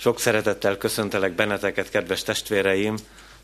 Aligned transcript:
Sok 0.00 0.20
szeretettel 0.20 0.76
köszöntelek 0.76 1.32
benneteket, 1.32 1.90
kedves 1.90 2.22
testvéreim, 2.22 2.94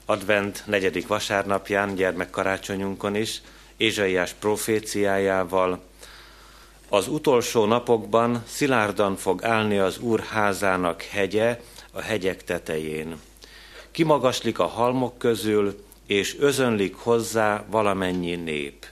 advent 0.04 0.62
negyedik 0.66 1.06
vasárnapján, 1.06 1.94
gyermekkarácsonyunkon 1.94 3.14
is, 3.14 3.42
Ézsaiás 3.76 4.32
proféciájával. 4.32 5.82
Az 6.88 7.08
utolsó 7.08 7.64
napokban 7.64 8.42
szilárdan 8.46 9.16
fog 9.16 9.44
állni 9.44 9.78
az 9.78 9.98
Úr 9.98 10.20
házának 10.20 11.02
hegye 11.02 11.60
a 11.92 12.00
hegyek 12.00 12.44
tetején. 12.44 13.20
Kimagaslik 13.90 14.58
a 14.58 14.66
halmok 14.66 15.18
közül, 15.18 15.84
és 16.06 16.36
özönlik 16.38 16.94
hozzá 16.94 17.64
valamennyi 17.70 18.34
nép. 18.34 18.86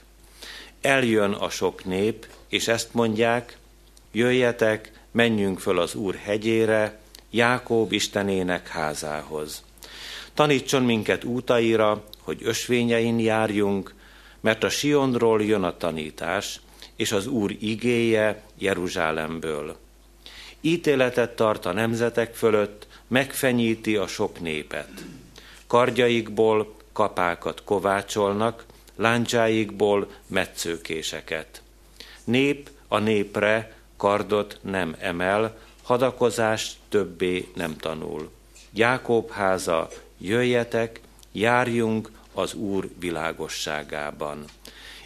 Eljön 0.81 1.31
a 1.31 1.49
sok 1.49 1.85
nép, 1.85 2.27
és 2.49 2.67
ezt 2.67 2.93
mondják, 2.93 3.57
jöjjetek, 4.11 4.91
menjünk 5.11 5.59
föl 5.59 5.79
az 5.79 5.95
Úr 5.95 6.15
hegyére, 6.15 7.01
Jákób 7.33 7.91
Istenének 7.91 8.67
házához. 8.67 9.63
Tanítson 10.33 10.83
minket 10.83 11.23
útaira, 11.23 12.03
hogy 12.21 12.39
ösvényein 12.43 13.19
járjunk, 13.19 13.93
mert 14.41 14.63
a 14.63 14.69
Sionról 14.69 15.43
jön 15.43 15.63
a 15.63 15.77
tanítás, 15.77 16.59
és 16.95 17.11
az 17.11 17.27
Úr 17.27 17.55
igéje 17.59 18.43
Jeruzsálemből. 18.57 19.77
Ítéletet 20.61 21.35
tart 21.35 21.65
a 21.65 21.73
nemzetek 21.73 22.35
fölött, 22.35 22.87
megfenyíti 23.07 23.95
a 23.95 24.07
sok 24.07 24.39
népet. 24.39 25.05
Kardjaikból 25.67 26.75
kapákat 26.91 27.63
kovácsolnak, 27.63 28.65
láncsáikból 28.95 30.11
metszőkéseket. 30.27 31.61
Nép 32.23 32.69
a 32.87 32.99
népre 32.99 33.75
kardot 33.97 34.59
nem 34.61 34.95
emel, 34.99 35.57
hadakozást 35.83 36.75
többé 36.89 37.47
nem 37.55 37.77
tanul. 37.77 38.31
Jákob 38.73 39.31
háza, 39.31 39.89
jöjjetek, 40.17 40.99
járjunk 41.31 42.11
az 42.33 42.53
Úr 42.53 42.89
világosságában. 42.99 44.45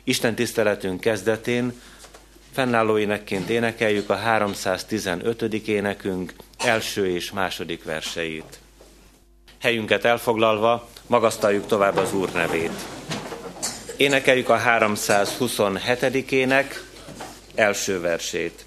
Isten 0.03 0.35
tiszteletünk 0.35 0.99
kezdetén 0.99 1.81
fennálló 2.51 2.97
énekeljük 3.47 4.09
a 4.09 4.15
315. 4.15 5.41
énekünk 5.53 6.33
első 6.57 7.07
és 7.07 7.31
második 7.31 7.83
verseit. 7.83 8.59
Helyünket 9.59 10.05
elfoglalva 10.05 10.89
magasztaljuk 11.07 11.67
tovább 11.67 11.95
az 11.95 12.13
Úr 12.13 12.31
nevét. 12.31 12.85
Énekeljük 13.97 14.49
a 14.49 14.55
327. 14.55 16.31
ének 16.31 16.83
első 17.55 17.99
versét. 17.99 18.65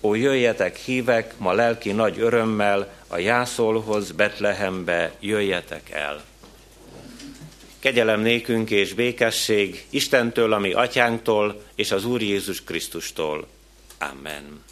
Ó, 0.00 0.14
jöjjetek 0.14 0.76
hívek, 0.76 1.34
ma 1.38 1.52
lelki 1.52 1.92
nagy 1.92 2.18
örömmel, 2.18 2.92
a 3.06 3.18
jászolhoz, 3.18 4.10
Betlehembe, 4.10 5.12
jöjjetek 5.20 5.90
el. 5.90 6.24
Kegyelem 7.78 8.20
nékünk 8.20 8.70
és 8.70 8.92
békesség 8.94 9.86
Istentől, 9.90 10.52
ami 10.52 10.72
atyánktól, 10.72 11.62
és 11.74 11.90
az 11.90 12.04
Úr 12.04 12.22
Jézus 12.22 12.64
Krisztustól. 12.64 13.46
Amen. 13.98 14.64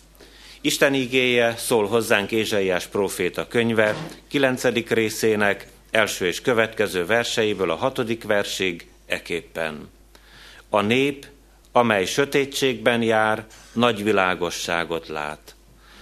Isten 0.60 0.94
igéje 0.94 1.56
szól 1.56 1.86
hozzánk 1.86 2.30
Ézsaiás 2.30 2.86
próféta 2.86 3.48
könyve, 3.48 3.97
9. 4.28 4.64
részének 4.88 5.66
első 5.91 6.27
és 6.27 6.41
következő 6.41 7.06
verseiből 7.06 7.70
a 7.70 7.74
hatodik 7.74 8.24
versig 8.24 8.86
eképpen. 9.06 9.88
A 10.69 10.80
nép, 10.80 11.27
amely 11.77 12.05
sötétségben 12.05 13.02
jár, 13.02 13.46
nagy 13.72 14.02
világosságot 14.02 15.08
lát. 15.08 15.55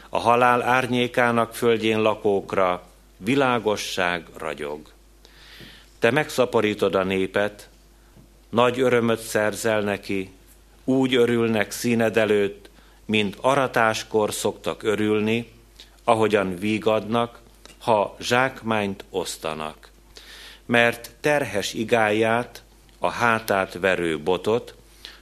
A 0.09 0.19
halál 0.19 0.63
árnyékának 0.63 1.55
földjén 1.55 2.03
lakókra 2.03 2.87
világosság 3.17 4.27
ragyog. 4.39 4.81
Te 5.99 6.11
megszaporítod 6.11 6.95
a 6.95 7.03
népet, 7.03 7.69
nagy 8.49 8.81
örömöt 8.81 9.21
szerzel 9.21 9.81
neki, 9.81 10.31
úgy 10.85 11.15
örülnek 11.15 11.71
színed 11.71 12.17
előtt, 12.17 12.71
mint 13.05 13.37
aratáskor 13.41 14.33
szoktak 14.33 14.83
örülni, 14.83 15.53
ahogyan 16.05 16.59
vígadnak, 16.59 17.39
ha 17.79 18.17
zsákmányt 18.21 19.05
osztanak. 19.11 19.91
Mert 20.67 21.11
terhes 21.21 21.73
igáját, 21.73 22.63
a 22.99 23.11
hátát 23.11 23.79
verő 23.81 24.19
botot, 24.19 24.75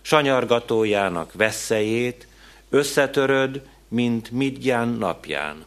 sanyargatójának 0.03 1.33
veszélyét 1.33 2.27
összetöröd, 2.71 3.63
mint 3.89 4.31
midján 4.31 4.89
napján. 4.89 5.65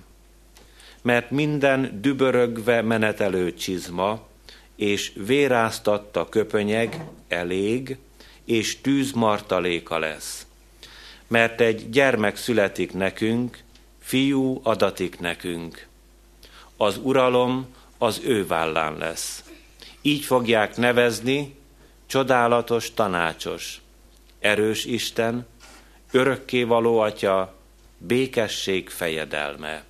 Mert 1.02 1.32
minden 1.32 2.00
dübörögve 2.02 2.82
menetelő 2.82 3.54
csizma, 3.54 4.28
és 4.76 5.12
véráztatta 5.16 6.30
köpönyeg 6.30 7.06
elég, 7.28 7.98
és 8.46 8.82
tűz 8.82 9.12
martaléka 9.12 10.00
lesz. 10.00 10.46
Mert 11.28 11.62
egy 11.62 11.90
gyermek 11.90 12.36
születik 12.36 12.94
nekünk, 12.94 13.64
fiú 14.00 14.60
adatik 14.64 15.20
nekünk. 15.20 15.88
Az 16.78 17.00
uralom 17.04 17.68
az 17.98 18.22
ő 18.24 18.48
vállán 18.48 18.98
lesz. 18.98 19.44
Így 20.02 20.24
fogják 20.24 20.78
nevezni, 20.78 21.56
csodálatos 22.06 22.94
tanácsos, 22.94 23.82
erős 24.46 24.86
Isten, 24.86 25.46
örökkévaló 26.12 27.00
Atya, 27.00 27.56
békesség 27.98 28.90
fejedelme. 28.90 29.84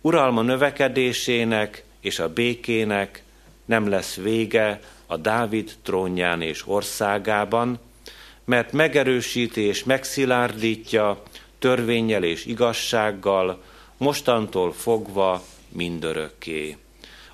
Uralma 0.00 0.42
növekedésének 0.42 1.84
és 2.00 2.18
a 2.18 2.32
békének 2.32 3.22
nem 3.64 3.88
lesz 3.88 4.14
vége 4.14 4.80
a 5.06 5.16
Dávid 5.16 5.72
trónján 5.82 6.42
és 6.42 6.66
országában, 6.66 7.78
mert 8.44 8.72
megerősíti 8.72 9.60
és 9.60 9.84
megszilárdítja 9.84 11.22
törvényel 11.58 12.22
és 12.24 12.46
igazsággal, 12.46 13.62
mostantól 13.96 14.72
fogva 14.72 15.44
mindörökké. 15.68 16.76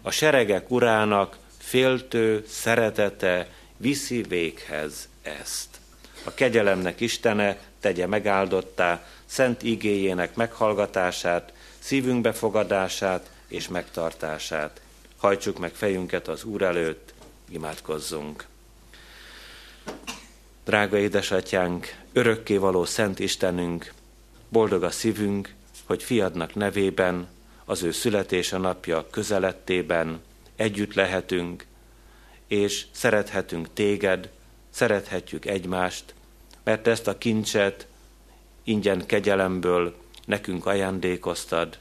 A 0.02 0.10
seregek 0.10 0.70
urának 0.70 1.38
féltő 1.58 2.44
szeretete 2.46 3.48
viszi 3.76 4.22
véghez 4.28 5.08
ezt. 5.22 5.69
A 6.24 6.34
kegyelemnek 6.34 7.00
Istene 7.00 7.58
tegye 7.80 8.06
megáldottá 8.06 9.06
szent 9.24 9.62
igéjének 9.62 10.34
meghallgatását, 10.34 11.52
szívünk 11.78 12.20
befogadását 12.20 13.30
és 13.48 13.68
megtartását. 13.68 14.80
Hajtsuk 15.16 15.58
meg 15.58 15.74
fejünket 15.74 16.28
az 16.28 16.44
Úr 16.44 16.62
előtt, 16.62 17.14
imádkozzunk. 17.48 18.46
Drága 20.64 20.98
édesatyánk, 20.98 21.94
való 22.46 22.84
Szent 22.84 23.18
Istenünk, 23.18 23.92
boldog 24.48 24.82
a 24.82 24.90
szívünk, 24.90 25.54
hogy 25.84 26.02
fiadnak 26.02 26.54
nevében, 26.54 27.28
az 27.64 27.82
ő 27.82 27.90
születése 27.90 28.58
napja 28.58 29.06
közelettében 29.10 30.20
együtt 30.56 30.94
lehetünk, 30.94 31.66
és 32.46 32.86
szerethetünk 32.90 33.72
téged, 33.72 34.30
szerethetjük 34.80 35.46
egymást, 35.46 36.14
mert 36.64 36.86
ezt 36.86 37.06
a 37.06 37.18
kincset 37.18 37.86
ingyen 38.62 39.06
kegyelemből 39.06 39.94
nekünk 40.26 40.66
ajándékoztad. 40.66 41.78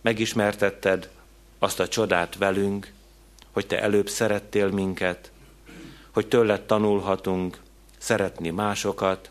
Megismertetted 0.00 1.10
azt 1.58 1.80
a 1.80 1.88
csodát 1.88 2.36
velünk, 2.36 2.92
hogy 3.50 3.66
te 3.66 3.80
előbb 3.80 4.08
szerettél 4.08 4.68
minket, 4.68 5.30
hogy 6.10 6.28
tőled 6.28 6.62
tanulhatunk 6.62 7.60
szeretni 7.98 8.50
másokat. 8.50 9.30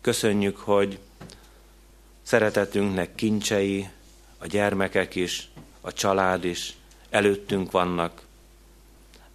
Köszönjük, 0.00 0.56
hogy 0.56 0.98
szeretetünknek 2.22 3.14
kincsei, 3.14 3.88
a 4.38 4.46
gyermekek 4.46 5.14
is, 5.14 5.50
a 5.80 5.92
család 5.92 6.44
is 6.44 6.76
előttünk 7.10 7.70
vannak. 7.70 8.22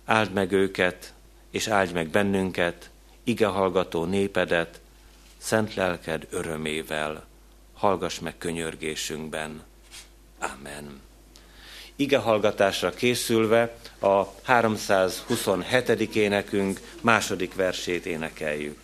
Áld 0.05 0.33
meg 0.33 0.51
őket, 0.51 1.13
és 1.53 1.67
áldj 1.67 1.93
meg 1.93 2.07
bennünket, 2.07 2.89
ige 3.23 3.45
hallgató 3.45 4.05
népedet, 4.05 4.79
szent 5.37 5.73
lelked 5.73 6.27
örömével, 6.29 7.25
hallgass 7.73 8.19
meg 8.19 8.37
könyörgésünkben. 8.37 9.63
Amen. 10.39 11.01
Ige 11.95 12.17
hallgatásra 12.17 12.89
készülve 12.89 13.77
a 13.99 14.23
327. 14.43 16.15
énekünk 16.15 16.79
második 17.01 17.55
versét 17.55 18.05
énekeljük. 18.05 18.79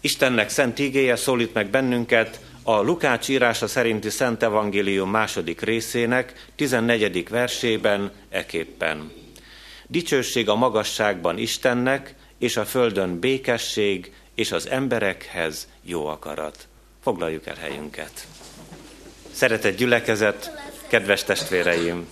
Istennek 0.00 0.48
szent 0.48 0.78
igéje 0.78 1.16
szólít 1.16 1.54
meg 1.54 1.66
bennünket 1.66 2.40
a 2.62 2.80
Lukács 2.80 3.28
írása 3.28 3.66
szerinti 3.66 4.10
Szent 4.10 4.42
Evangélium 4.42 5.10
második 5.10 5.60
részének 5.60 6.48
14. 6.56 7.28
versében 7.28 8.12
eképpen. 8.28 9.23
Dicsőség 9.86 10.48
a 10.48 10.54
magasságban 10.54 11.38
Istennek, 11.38 12.14
és 12.38 12.56
a 12.56 12.64
földön 12.64 13.18
békesség, 13.18 14.12
és 14.34 14.52
az 14.52 14.68
emberekhez 14.68 15.68
jó 15.82 16.06
akarat. 16.06 16.68
Foglaljuk 17.02 17.46
el 17.46 17.56
helyünket. 17.56 18.26
Szeretett 19.32 19.76
gyülekezet, 19.76 20.50
Kedves 20.86 21.24
testvéreim! 21.24 22.08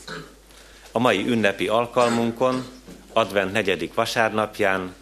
A 0.93 0.99
mai 0.99 1.27
ünnepi 1.29 1.69
alkalmunkon, 1.69 2.65
advent 3.13 3.53
negyedik 3.53 3.95
vasárnapján, 3.95 4.95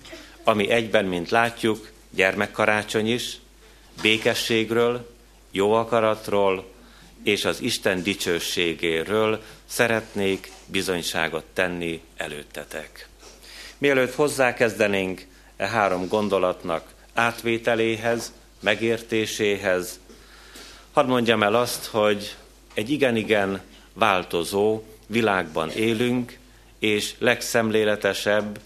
ami 0.44 0.70
egyben, 0.70 1.04
mint 1.04 1.30
látjuk, 1.30 1.90
gyermekkarácsony 2.10 3.12
is, 3.12 3.36
békességről, 4.02 5.14
jó 5.50 5.72
akaratról 5.72 6.70
és 7.22 7.44
az 7.44 7.60
Isten 7.60 8.02
dicsőségéről 8.02 9.42
szeretnék 9.66 10.52
bizonyságot 10.70 11.44
tenni 11.52 12.02
előttetek. 12.16 13.08
Mielőtt 13.78 14.14
hozzákezdenénk 14.14 15.26
e 15.56 15.66
három 15.66 16.08
gondolatnak 16.08 16.94
átvételéhez, 17.14 18.32
megértéséhez, 18.60 20.00
hadd 20.92 21.06
mondjam 21.06 21.42
el 21.42 21.54
azt, 21.54 21.86
hogy 21.86 22.36
egy 22.74 22.90
igen-igen 22.90 23.60
változó 23.92 24.82
világban 25.06 25.70
élünk, 25.70 26.38
és 26.78 27.14
legszemléletesebb, 27.18 28.60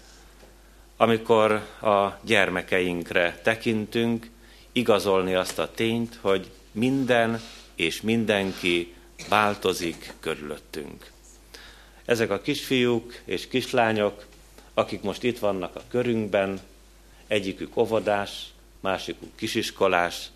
amikor 0.97 1.51
a 1.81 2.19
gyermekeinkre 2.21 3.39
tekintünk, 3.43 4.29
igazolni 4.71 5.35
azt 5.35 5.59
a 5.59 5.71
tényt, 5.71 6.17
hogy 6.21 6.51
minden 6.71 7.41
és 7.75 8.01
mindenki 8.01 8.93
változik 9.29 10.13
körülöttünk. 10.19 11.13
Ezek 12.05 12.29
a 12.29 12.41
kisfiúk 12.41 13.13
és 13.25 13.47
kislányok, 13.47 14.25
akik 14.73 15.01
most 15.01 15.23
itt 15.23 15.39
vannak 15.39 15.75
a 15.75 15.81
körünkben, 15.87 16.59
egyikük 17.27 17.77
óvodás, 17.77 18.53
másikuk 18.79 19.35
kisiskolás, 19.35 20.29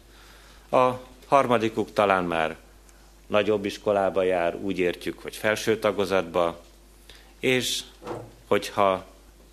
a 0.72 0.92
harmadikuk 1.28 1.94
talán 1.94 2.24
már 2.24 2.58
nagyobb 3.28 3.66
iskolába 3.66 4.24
jár, 4.24 4.56
úgy 4.56 4.80
értjük, 4.80 5.20
hogy 5.20 5.36
felső 5.36 5.80
tagozatba, 5.80 6.62
és 7.40 7.82
hogyha 8.48 9.06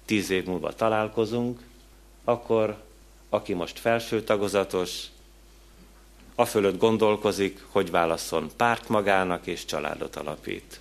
tíz 0.04 0.30
év 0.30 0.44
múlva 0.44 0.72
találkozunk, 0.72 1.60
akkor 2.24 2.76
aki 3.28 3.52
most 3.52 3.78
felső 3.78 4.22
tagozatos, 4.22 5.04
a 6.34 6.44
fölött 6.44 6.78
gondolkozik, 6.78 7.64
hogy 7.68 7.90
válaszol 7.90 8.50
párt 8.56 8.88
magának 8.88 9.46
és 9.46 9.64
családot 9.64 10.16
alapít. 10.16 10.80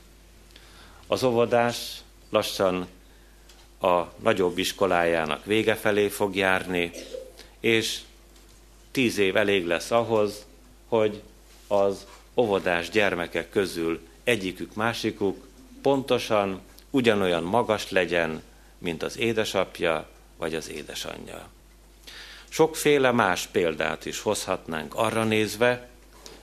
Az 1.07 1.23
óvodás 1.23 2.01
lassan 2.29 2.87
a 3.79 4.03
nagyobb 4.17 4.57
iskolájának 4.57 5.45
vége 5.45 5.75
felé 5.75 6.07
fog 6.07 6.35
járni, 6.35 6.91
és 7.59 7.99
tíz 8.91 9.17
év 9.17 9.37
elég 9.37 9.65
lesz 9.65 9.91
ahhoz, 9.91 10.45
hogy 10.87 11.21
az 11.67 12.05
óvodás 12.35 12.89
gyermekek 12.89 13.49
közül 13.49 13.99
egyikük 14.23 14.73
másikuk 14.73 15.47
pontosan 15.81 16.61
ugyanolyan 16.89 17.43
magas 17.43 17.91
legyen, 17.91 18.41
mint 18.77 19.03
az 19.03 19.17
édesapja 19.17 20.07
vagy 20.37 20.55
az 20.55 20.69
édesanyja. 20.69 21.47
Sokféle 22.49 23.11
más 23.11 23.47
példát 23.47 24.05
is 24.05 24.19
hozhatnánk 24.19 24.95
arra 24.95 25.23
nézve, 25.23 25.89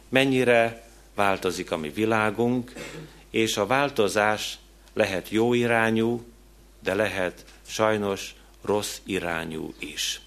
mennyire 0.08 0.88
változik 1.14 1.70
a 1.70 1.76
mi 1.76 1.88
világunk, 1.88 2.72
és 3.32 3.56
a 3.56 3.66
változás 3.66 4.58
lehet 4.92 5.28
jó 5.28 5.54
irányú, 5.54 6.24
de 6.82 6.94
lehet 6.94 7.44
sajnos 7.66 8.34
rossz 8.64 8.98
irányú 9.04 9.74
is. 9.78 10.20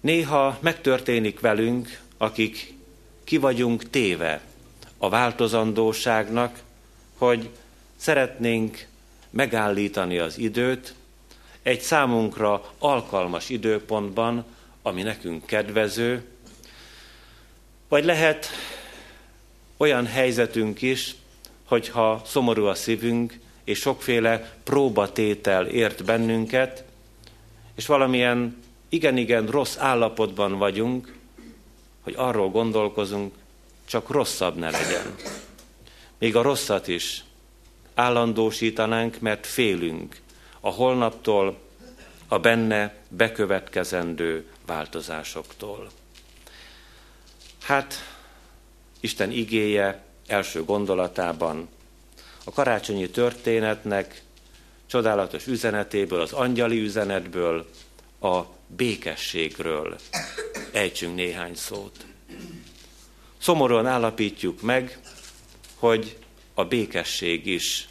Néha 0.00 0.58
megtörténik 0.60 1.40
velünk, 1.40 2.00
akik 2.16 2.74
ki 3.24 3.36
vagyunk 3.36 3.90
téve 3.90 4.40
a 4.98 5.08
változandóságnak, 5.08 6.60
hogy 7.18 7.48
szeretnénk 7.96 8.86
megállítani 9.30 10.18
az 10.18 10.38
időt 10.38 10.94
egy 11.62 11.80
számunkra 11.80 12.72
alkalmas 12.78 13.48
időpontban, 13.48 14.44
ami 14.82 15.02
nekünk 15.02 15.46
kedvező, 15.46 16.24
vagy 17.88 18.04
lehet 18.04 18.48
olyan 19.76 20.06
helyzetünk 20.06 20.82
is, 20.82 21.14
hogyha 21.70 22.22
szomorú 22.24 22.64
a 22.64 22.74
szívünk, 22.74 23.38
és 23.64 23.78
sokféle 23.78 24.56
próbatétel 24.64 25.66
ért 25.66 26.04
bennünket, 26.04 26.84
és 27.74 27.86
valamilyen 27.86 28.62
igen-igen 28.88 29.46
rossz 29.46 29.76
állapotban 29.76 30.58
vagyunk, 30.58 31.14
hogy 32.00 32.14
arról 32.16 32.50
gondolkozunk, 32.50 33.34
csak 33.84 34.08
rosszabb 34.08 34.56
ne 34.56 34.70
legyen. 34.70 35.14
Még 36.18 36.36
a 36.36 36.42
rosszat 36.42 36.88
is 36.88 37.24
állandósítanánk, 37.94 39.20
mert 39.20 39.46
félünk 39.46 40.20
a 40.60 40.70
holnaptól, 40.70 41.58
a 42.28 42.38
benne 42.38 42.94
bekövetkezendő 43.08 44.46
változásoktól. 44.66 45.90
Hát, 47.62 47.94
Isten 49.00 49.30
igéje 49.30 50.08
első 50.30 50.64
gondolatában 50.64 51.68
a 52.44 52.50
karácsonyi 52.50 53.10
történetnek 53.10 54.22
csodálatos 54.86 55.46
üzenetéből, 55.46 56.20
az 56.20 56.32
angyali 56.32 56.80
üzenetből, 56.80 57.66
a 58.20 58.40
békességről 58.66 59.96
ejtsünk 60.72 61.14
néhány 61.14 61.54
szót. 61.54 62.04
Szomorúan 63.38 63.86
állapítjuk 63.86 64.62
meg, 64.62 64.98
hogy 65.74 66.16
a 66.54 66.64
békesség 66.64 67.46
is 67.46 67.88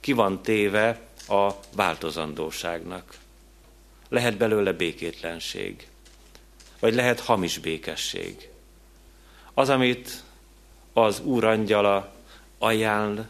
ki 0.00 0.12
van 0.12 0.42
téve 0.42 1.00
a 1.28 1.50
változandóságnak. 1.74 3.18
Lehet 4.08 4.36
belőle 4.36 4.72
békétlenség, 4.72 5.86
vagy 6.78 6.94
lehet 6.94 7.20
hamis 7.20 7.58
békesség. 7.58 8.48
Az, 9.54 9.68
amit 9.68 10.23
az 10.94 11.20
Úr 11.20 11.44
angyala 11.44 12.12
ajánl 12.58 13.26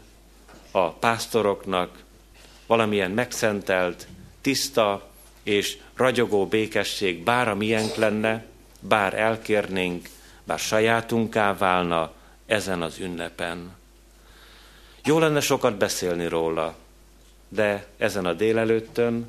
a 0.71 0.89
pásztoroknak, 0.89 2.03
valamilyen 2.67 3.11
megszentelt, 3.11 4.07
tiszta 4.41 5.09
és 5.43 5.77
ragyogó 5.95 6.47
békesség, 6.47 7.23
bár 7.23 7.47
a 7.47 7.55
miénk 7.55 7.95
lenne, 7.95 8.45
bár 8.79 9.13
elkérnénk, 9.13 10.09
bár 10.43 10.59
sajátunká 10.59 11.57
válna 11.57 12.11
ezen 12.45 12.81
az 12.81 12.99
ünnepen. 12.99 13.75
Jó 15.03 15.19
lenne 15.19 15.39
sokat 15.39 15.77
beszélni 15.77 16.27
róla, 16.27 16.75
de 17.49 17.85
ezen 17.97 18.25
a 18.25 18.33
délelőttön 18.33 19.27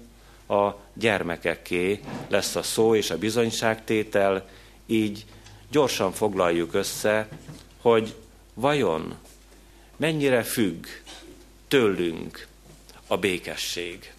a 0.49 0.71
gyermekeké 0.95 2.00
lesz 2.28 2.57
a 2.57 2.62
szó 2.62 2.95
és 2.95 3.11
a 3.11 3.19
bizonyságtétel, 3.19 4.49
így 4.87 5.25
gyorsan 5.71 6.12
foglaljuk 6.12 6.75
össze, 6.75 7.28
hogy 7.81 8.14
vajon 8.57 9.15
mennyire 9.97 10.43
függ 10.43 10.87
tőlünk 11.69 12.47
a 13.07 13.17
békesség. 13.17 14.13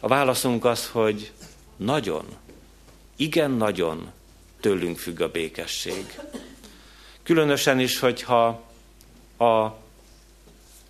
A 0.00 0.08
válaszunk 0.08 0.64
az, 0.64 0.88
hogy 0.88 1.32
nagyon, 1.76 2.24
igen 3.16 3.50
nagyon 3.50 4.12
tőlünk 4.60 4.98
függ 4.98 5.20
a 5.20 5.30
békesség. 5.30 6.20
Különösen 7.22 7.80
is, 7.80 7.98
hogyha 7.98 8.46
a 9.38 9.76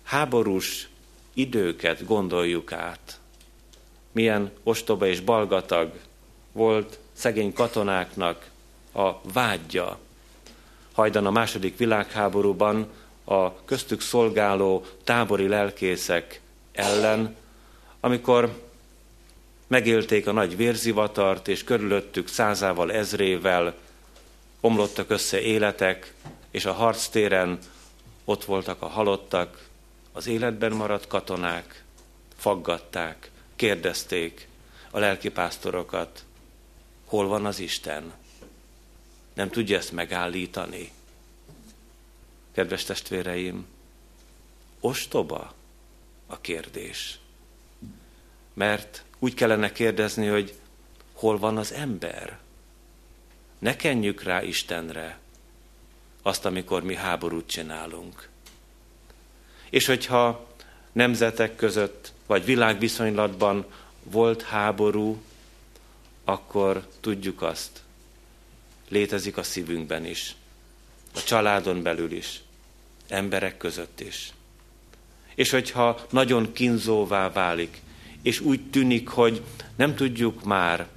háborús 0.03 0.89
időket 1.33 2.05
gondoljuk 2.05 2.71
át. 2.71 3.19
Milyen 4.11 4.51
ostoba 4.63 5.07
és 5.07 5.19
balgatag 5.19 5.99
volt 6.51 6.99
szegény 7.13 7.53
katonáknak 7.53 8.49
a 8.93 9.21
vágyja. 9.21 9.99
Hajdan 10.93 11.25
a 11.25 11.31
második 11.31 11.77
világháborúban 11.77 12.87
a 13.23 13.63
köztük 13.65 14.01
szolgáló 14.01 14.85
tábori 15.03 15.47
lelkészek 15.47 16.41
ellen, 16.71 17.35
amikor 17.99 18.61
megélték 19.67 20.27
a 20.27 20.31
nagy 20.31 20.55
vérzivatart, 20.55 21.47
és 21.47 21.63
körülöttük 21.63 22.27
százával, 22.27 22.91
ezrével 22.91 23.75
omlottak 24.59 25.09
össze 25.09 25.41
életek, 25.41 26.13
és 26.51 26.65
a 26.65 26.73
harctéren 26.73 27.59
ott 28.25 28.45
voltak 28.45 28.81
a 28.81 28.87
halottak, 28.87 29.67
az 30.11 30.27
életben 30.27 30.71
maradt 30.71 31.07
katonák, 31.07 31.83
faggatták, 32.37 33.31
kérdezték 33.55 34.47
a 34.91 34.99
lelkipásztorokat, 34.99 36.23
hol 37.05 37.27
van 37.27 37.45
az 37.45 37.59
Isten? 37.59 38.13
Nem 39.33 39.49
tudja 39.49 39.77
ezt 39.77 39.91
megállítani. 39.91 40.91
Kedves 42.51 42.83
testvéreim, 42.83 43.65
ostoba 44.79 45.53
a 46.27 46.41
kérdés. 46.41 47.19
Mert 48.53 49.03
úgy 49.19 49.33
kellene 49.33 49.71
kérdezni, 49.71 50.27
hogy 50.27 50.53
hol 51.13 51.37
van 51.37 51.57
az 51.57 51.71
ember? 51.71 52.39
Ne 53.59 53.75
kenjük 53.75 54.23
rá 54.23 54.43
Istenre 54.43 55.19
azt, 56.21 56.45
amikor 56.45 56.83
mi 56.83 56.95
háborút 56.95 57.47
csinálunk. 57.47 58.29
És 59.69 59.85
hogyha 59.85 60.47
nemzetek 60.91 61.55
között, 61.55 62.13
vagy 62.25 62.45
világviszonylatban 62.45 63.65
volt 64.03 64.41
háború, 64.41 65.21
akkor 66.23 66.87
tudjuk 66.99 67.41
azt, 67.41 67.81
létezik 68.91 69.37
a 69.37 69.43
szívünkben 69.43 70.05
is, 70.05 70.35
a 71.15 71.23
családon 71.23 71.81
belül 71.81 72.11
is, 72.11 72.41
emberek 73.07 73.57
között 73.57 73.99
is. 73.99 74.31
És 75.35 75.49
hogyha 75.49 76.05
nagyon 76.09 76.53
kínzóvá 76.53 77.31
válik, 77.31 77.81
és 78.21 78.39
úgy 78.39 78.69
tűnik, 78.69 79.07
hogy 79.07 79.41
nem 79.75 79.95
tudjuk 79.95 80.43
már 80.43 80.87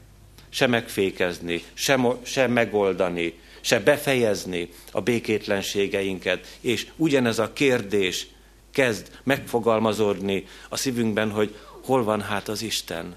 se 0.49 0.67
megfékezni, 0.67 1.63
se, 1.75 1.99
se 2.23 2.47
megoldani, 2.47 3.39
se 3.61 3.81
befejezni 3.81 4.69
a 4.93 5.01
békétlenségeinket, 5.01 6.59
és 6.61 6.87
ugyanez 6.97 7.39
a 7.39 7.53
kérdés 7.53 8.27
kezd 8.71 9.21
megfogalmazódni 9.23 10.47
a 10.69 10.77
szívünkben, 10.77 11.31
hogy 11.31 11.57
hol 11.85 12.05
van 12.05 12.23
hát 12.23 12.49
az 12.49 12.63
Isten? 12.63 13.17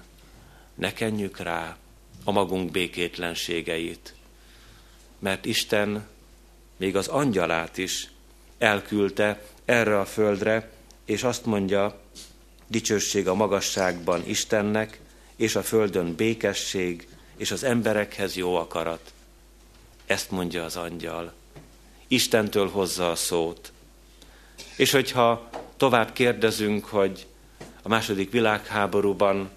Ne 0.74 0.92
kenjük 0.92 1.38
rá 1.38 1.76
a 2.24 2.32
magunk 2.32 2.70
békétlenségeit. 2.70 4.14
Mert 5.18 5.44
Isten 5.44 6.06
még 6.76 6.96
az 6.96 7.08
angyalát 7.08 7.78
is 7.78 8.10
elküldte 8.58 9.42
erre 9.64 9.98
a 9.98 10.04
földre, 10.04 10.70
és 11.04 11.22
azt 11.22 11.44
mondja, 11.44 12.00
dicsőség 12.66 13.28
a 13.28 13.34
magasságban 13.34 14.22
Istennek, 14.26 15.00
és 15.36 15.56
a 15.56 15.62
földön 15.62 16.14
békesség, 16.14 17.08
és 17.36 17.50
az 17.50 17.64
emberekhez 17.64 18.36
jó 18.36 18.54
akarat. 18.54 19.12
Ezt 20.06 20.30
mondja 20.30 20.64
az 20.64 20.76
angyal. 20.76 21.32
Istentől 22.06 22.68
hozza 22.68 23.10
a 23.10 23.14
szót. 23.14 23.72
És 24.76 24.90
hogyha 24.90 25.50
tovább 25.76 26.12
kérdezünk, 26.12 26.84
hogy 26.84 27.26
a 27.82 27.88
második 27.88 28.30
világháborúban 28.30 29.50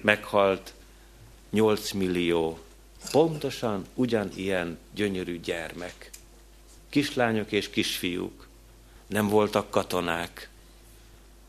meghalt 0.00 0.74
8 1.50 1.92
millió 1.92 2.58
pontosan 3.10 3.86
ugyanilyen 3.94 4.78
gyönyörű 4.94 5.40
gyermek. 5.40 6.10
Kislányok 6.88 7.52
és 7.52 7.70
kisfiúk. 7.70 8.48
Nem 9.06 9.28
voltak 9.28 9.70
katonák, 9.70 10.48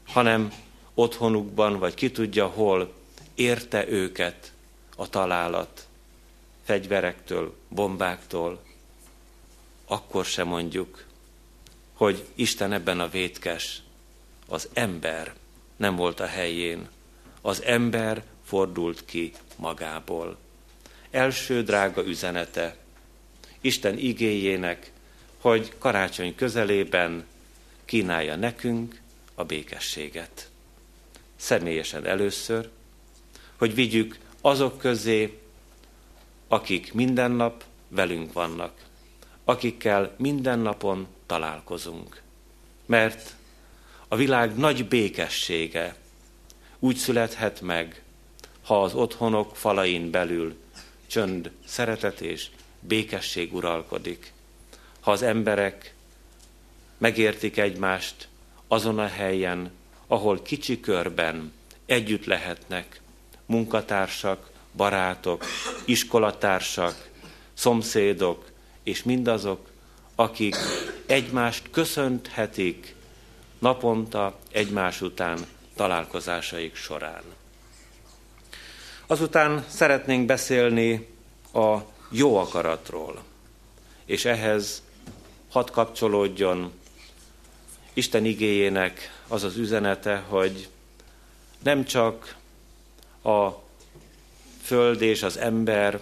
hanem 0.05 0.53
otthonukban, 0.93 1.79
vagy 1.79 1.93
ki 1.93 2.11
tudja 2.11 2.47
hol 2.47 2.93
érte 3.35 3.87
őket 3.87 4.51
a 4.95 5.09
találat. 5.09 5.87
Fegyverektől, 6.63 7.55
bombáktól, 7.69 8.63
akkor 9.85 10.25
se 10.25 10.43
mondjuk, 10.43 11.05
hogy 11.93 12.25
Isten 12.35 12.71
ebben 12.71 12.99
a 12.99 13.09
vétkes, 13.09 13.81
az 14.47 14.69
ember 14.73 15.33
nem 15.75 15.95
volt 15.95 16.19
a 16.19 16.25
helyén, 16.25 16.89
az 17.41 17.63
ember 17.63 18.23
fordult 18.43 19.05
ki 19.05 19.33
magából. 19.55 20.37
Első 21.17 21.63
drága 21.63 22.05
üzenete 22.05 22.75
Isten 23.61 23.97
igéjének, 23.97 24.91
hogy 25.37 25.73
karácsony 25.77 26.35
közelében 26.35 27.25
kínálja 27.85 28.35
nekünk 28.35 29.01
a 29.35 29.43
békességet. 29.43 30.49
Személyesen 31.35 32.05
először, 32.05 32.69
hogy 33.55 33.73
vigyük 33.73 34.17
azok 34.41 34.77
közé, 34.77 35.39
akik 36.47 36.93
minden 36.93 37.31
nap 37.31 37.63
velünk 37.87 38.33
vannak, 38.33 38.85
akikkel 39.43 40.15
minden 40.17 40.59
napon 40.59 41.07
találkozunk. 41.25 42.21
Mert 42.85 43.35
a 44.07 44.15
világ 44.15 44.57
nagy 44.57 44.87
békessége 44.87 45.95
úgy 46.79 46.95
születhet 46.95 47.61
meg, 47.61 48.03
ha 48.63 48.83
az 48.83 48.93
otthonok 48.93 49.55
falain 49.55 50.11
belül 50.11 50.65
csönd, 51.07 51.51
szeretet 51.65 52.21
és 52.21 52.47
békesség 52.79 53.53
uralkodik. 53.53 54.33
Ha 54.99 55.11
az 55.11 55.21
emberek 55.21 55.93
megértik 56.97 57.57
egymást 57.57 58.27
azon 58.67 58.99
a 58.99 59.07
helyen, 59.07 59.71
ahol 60.07 60.41
kicsi 60.41 60.79
körben 60.79 61.53
együtt 61.85 62.25
lehetnek, 62.25 63.01
munkatársak, 63.45 64.49
barátok, 64.73 65.45
iskolatársak, 65.85 67.09
szomszédok, 67.53 68.51
és 68.83 69.03
mindazok, 69.03 69.69
akik 70.15 70.55
egymást 71.05 71.69
köszönthetik 71.71 72.95
naponta 73.59 74.39
egymás 74.51 75.01
után 75.01 75.45
találkozásaik 75.75 76.75
során. 76.75 77.23
Azután 79.09 79.65
szeretnénk 79.67 80.25
beszélni 80.25 81.07
a 81.53 81.77
jó 82.09 82.37
akaratról, 82.37 83.23
és 84.05 84.25
ehhez 84.25 84.81
hadd 85.49 85.71
kapcsolódjon 85.71 86.71
Isten 87.93 88.25
igéjének 88.25 89.21
az 89.27 89.43
az 89.43 89.57
üzenete, 89.57 90.17
hogy 90.27 90.69
nem 91.63 91.85
csak 91.85 92.35
a 93.23 93.49
föld 94.61 95.01
és 95.01 95.23
az 95.23 95.37
ember 95.37 95.99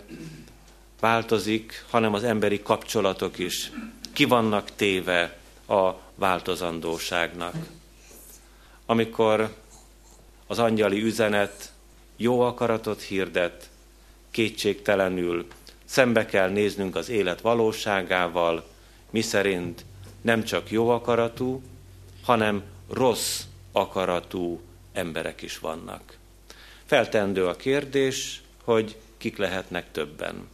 változik, 1.00 1.86
hanem 1.90 2.14
az 2.14 2.24
emberi 2.24 2.62
kapcsolatok 2.62 3.38
is 3.38 3.72
ki 4.14 4.26
vannak 4.26 4.76
téve 4.76 5.38
a 5.68 5.92
változandóságnak. 6.16 7.56
Amikor 8.86 9.56
az 10.48 10.60
angyali 10.60 11.02
üzenet 11.04 11.74
jó 12.16 12.42
akaratot 12.42 13.02
hirdet, 13.02 13.70
kétségtelenül 14.32 15.46
szembe 15.86 16.26
kell 16.26 16.50
néznünk 16.50 16.96
az 16.96 17.10
élet 17.10 17.42
valóságával, 17.42 18.64
miszerint 19.10 19.86
nem 20.22 20.44
csak 20.44 20.72
jó 20.72 20.90
akaratú, 20.90 21.62
hanem 22.24 22.64
rossz 22.90 23.42
akaratú 23.72 24.62
emberek 24.94 25.42
is 25.42 25.60
vannak. 25.60 26.18
Feltendő 26.86 27.48
a 27.48 27.56
kérdés, 27.56 28.42
hogy 28.64 28.98
kik 29.18 29.38
lehetnek 29.38 29.92
többen. 29.92 30.48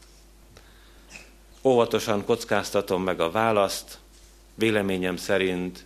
Óvatosan 1.64 2.26
kockáztatom 2.26 3.04
meg 3.04 3.20
a 3.20 3.32
választ, 3.32 4.00
véleményem 4.56 5.18
szerint 5.18 5.86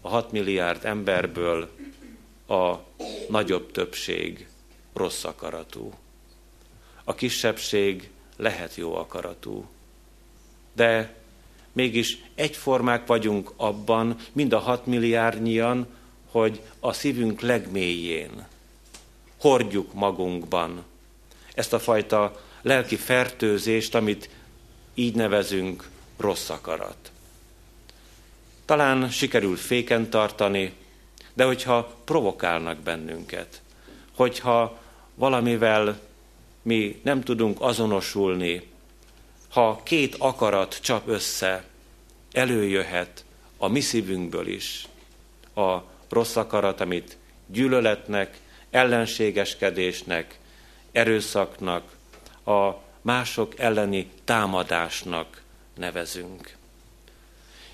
a 0.00 0.08
6 0.08 0.32
milliárd 0.32 0.84
emberből 0.84 1.70
a 2.46 2.74
nagyobb 3.28 3.70
többség 3.70 4.46
rossz 4.94 5.24
akaratú. 5.24 5.92
A 7.04 7.14
kisebbség 7.14 8.10
lehet 8.36 8.74
jó 8.74 8.94
akaratú. 8.94 9.66
De 10.72 11.14
mégis 11.72 12.18
egyformák 12.34 13.06
vagyunk 13.06 13.52
abban, 13.56 14.16
mind 14.32 14.52
a 14.52 14.58
hat 14.58 14.86
milliárdnyian, 14.86 15.86
hogy 16.30 16.60
a 16.80 16.92
szívünk 16.92 17.40
legmélyén 17.40 18.46
hordjuk 19.42 19.92
magunkban 19.94 20.84
ezt 21.54 21.72
a 21.72 21.78
fajta 21.78 22.40
lelki 22.62 22.96
fertőzést, 22.96 23.94
amit 23.94 24.30
így 24.94 25.14
nevezünk 25.14 25.88
rossz 26.16 26.48
akarat. 26.48 27.10
Talán 28.64 29.10
sikerül 29.10 29.56
féken 29.56 30.10
tartani, 30.10 30.72
de 31.34 31.44
hogyha 31.44 31.96
provokálnak 32.04 32.78
bennünket, 32.78 33.62
hogyha 34.14 34.81
valamivel 35.14 36.00
mi 36.62 37.00
nem 37.02 37.20
tudunk 37.20 37.60
azonosulni, 37.60 38.62
ha 39.48 39.80
két 39.82 40.14
akarat 40.18 40.78
csap 40.80 41.08
össze, 41.08 41.64
előjöhet 42.32 43.24
a 43.56 43.68
mi 43.68 43.80
szívünkből 43.80 44.46
is 44.46 44.86
a 45.54 45.78
rossz 46.08 46.36
akarat, 46.36 46.80
amit 46.80 47.16
gyűlöletnek, 47.46 48.40
ellenségeskedésnek, 48.70 50.38
erőszaknak, 50.92 51.96
a 52.44 52.70
mások 53.00 53.58
elleni 53.58 54.10
támadásnak 54.24 55.42
nevezünk. 55.74 56.56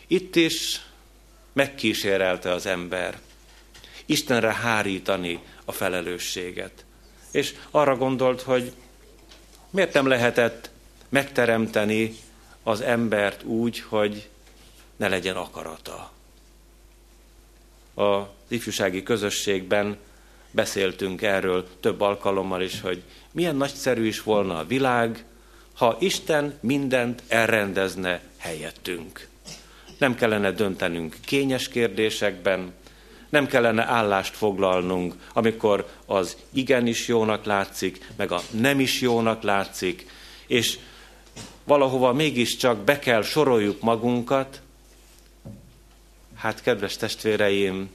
Itt 0.07 0.37
is 0.37 0.80
megkísérelte 1.52 2.52
az 2.52 2.66
ember 2.66 3.21
Istenre 4.07 4.52
hárítani 4.52 5.40
a 5.64 5.73
felelősséget. 5.73 6.85
És 7.38 7.54
arra 7.71 7.97
gondolt, 7.97 8.42
hogy 8.42 8.73
miért 9.71 9.92
nem 9.92 10.07
lehetett 10.07 10.71
megteremteni 11.09 12.14
az 12.62 12.80
embert 12.80 13.42
úgy, 13.42 13.80
hogy 13.80 14.28
ne 14.97 15.09
legyen 15.09 15.37
akarata. 15.37 16.12
A 17.95 18.28
ifjúsági 18.49 19.02
közösségben 19.02 19.97
beszéltünk 20.50 21.23
erről 21.23 21.68
több 21.80 22.00
alkalommal 22.00 22.62
is, 22.62 22.80
hogy 22.80 23.02
milyen 23.30 23.57
nagyszerű 23.57 24.07
is 24.07 24.23
volna 24.23 24.59
a 24.59 24.66
világ, 24.66 25.25
ha 25.75 25.97
Isten 26.00 26.59
mindent 26.61 27.23
elrendezne 27.28 28.21
helyettünk. 28.37 29.28
Nem 29.99 30.14
kellene 30.14 30.52
döntenünk 30.52 31.16
kényes 31.25 31.68
kérdésekben, 31.68 32.73
nem 33.28 33.47
kellene 33.47 33.85
állást 33.85 34.37
foglalnunk, 34.37 35.14
amikor 35.32 35.88
az 36.06 36.37
igenis 36.52 37.08
jónak 37.08 37.44
látszik, 37.44 38.12
meg 38.16 38.32
a 38.32 38.40
nem 38.50 38.80
is 38.80 39.00
jónak 39.00 39.42
látszik, 39.42 40.06
és 40.47 40.78
valahova 41.64 42.12
mégiscsak 42.12 42.78
be 42.78 42.99
kell 42.99 43.23
soroljuk 43.23 43.80
magunkat. 43.80 44.61
Hát, 46.35 46.62
kedves 46.62 46.97
testvéreim, 46.97 47.90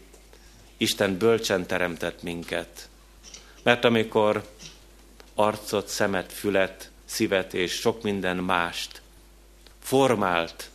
Isten 0.77 1.17
bölcsen 1.17 1.65
teremtett 1.65 2.23
minket. 2.23 2.89
Mert 3.63 3.85
amikor 3.85 4.43
arcot, 5.35 5.87
szemet, 5.87 6.33
fület, 6.33 6.91
szívet 7.05 7.53
és 7.53 7.71
sok 7.71 8.03
minden 8.03 8.37
mást 8.37 9.01
formált 9.79 10.69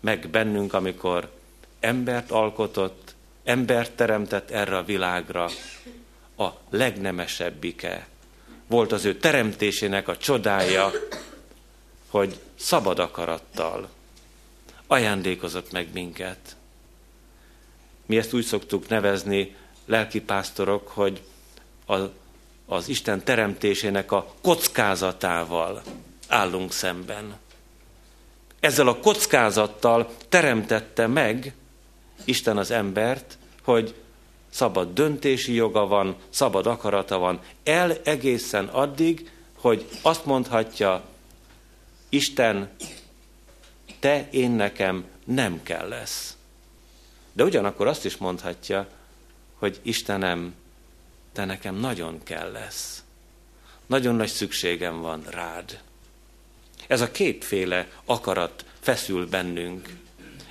meg 0.00 0.28
bennünk, 0.28 0.72
amikor 0.74 1.32
embert 1.80 2.30
alkotott, 2.30 3.05
embert 3.46 3.92
teremtett 3.92 4.50
erre 4.50 4.76
a 4.76 4.84
világra, 4.84 5.50
a 6.36 6.48
legnemesebbike. 6.70 8.06
Volt 8.66 8.92
az 8.92 9.04
ő 9.04 9.16
teremtésének 9.16 10.08
a 10.08 10.16
csodája, 10.16 10.90
hogy 12.08 12.38
szabad 12.54 12.98
akarattal 12.98 13.88
ajándékozott 14.86 15.72
meg 15.72 15.88
minket. 15.92 16.56
Mi 18.06 18.16
ezt 18.16 18.32
úgy 18.32 18.44
szoktuk 18.44 18.88
nevezni, 18.88 19.56
lelkipásztorok, 19.84 20.88
hogy 20.88 21.22
a, 21.86 21.96
az 22.66 22.88
Isten 22.88 23.24
teremtésének 23.24 24.12
a 24.12 24.34
kockázatával 24.42 25.82
állunk 26.28 26.72
szemben. 26.72 27.36
Ezzel 28.60 28.88
a 28.88 28.98
kockázattal 28.98 30.14
teremtette 30.28 31.06
meg 31.06 31.54
Isten 32.24 32.56
az 32.56 32.70
embert, 32.70 33.38
hogy 33.62 33.94
szabad 34.50 34.94
döntési 34.94 35.52
joga 35.52 35.86
van, 35.86 36.16
szabad 36.28 36.66
akarata 36.66 37.18
van, 37.18 37.40
el 37.64 37.96
egészen 38.04 38.66
addig, 38.66 39.30
hogy 39.54 39.88
azt 40.02 40.24
mondhatja, 40.24 41.04
Isten, 42.08 42.70
te 43.98 44.28
én 44.30 44.50
nekem 44.50 45.04
nem 45.24 45.62
kell 45.62 45.88
lesz. 45.88 46.36
De 47.32 47.44
ugyanakkor 47.44 47.86
azt 47.86 48.04
is 48.04 48.16
mondhatja, 48.16 48.88
hogy 49.54 49.80
Istenem, 49.82 50.54
te 51.32 51.44
nekem 51.44 51.74
nagyon 51.74 52.22
kell 52.22 52.50
lesz. 52.52 53.02
Nagyon 53.86 54.14
nagy 54.14 54.28
szükségem 54.28 55.00
van 55.00 55.22
rád. 55.30 55.80
Ez 56.86 57.00
a 57.00 57.10
kétféle 57.10 57.88
akarat 58.04 58.64
feszül 58.80 59.28
bennünk. 59.28 59.88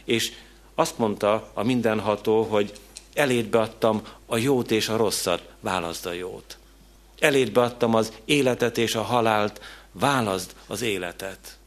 És 0.04 0.32
azt 0.75 0.98
mondta 0.98 1.51
a 1.53 1.63
mindenható, 1.63 2.44
hogy 2.44 2.74
elétbe 3.13 3.60
adtam 3.60 4.01
a 4.25 4.38
jót 4.38 4.72
és 4.72 4.89
a 4.89 4.98
rosszat, 4.98 5.41
válaszd 5.60 6.05
a 6.05 6.12
jót. 6.12 6.58
Elétbe 7.20 7.62
adtam 7.62 7.94
az 7.96 8.12
életet 8.25 8.77
és 8.77 8.96
a 8.96 9.01
halált, 9.01 9.62
válaszd 9.91 10.55
az 10.67 10.82
életet. 10.82 11.58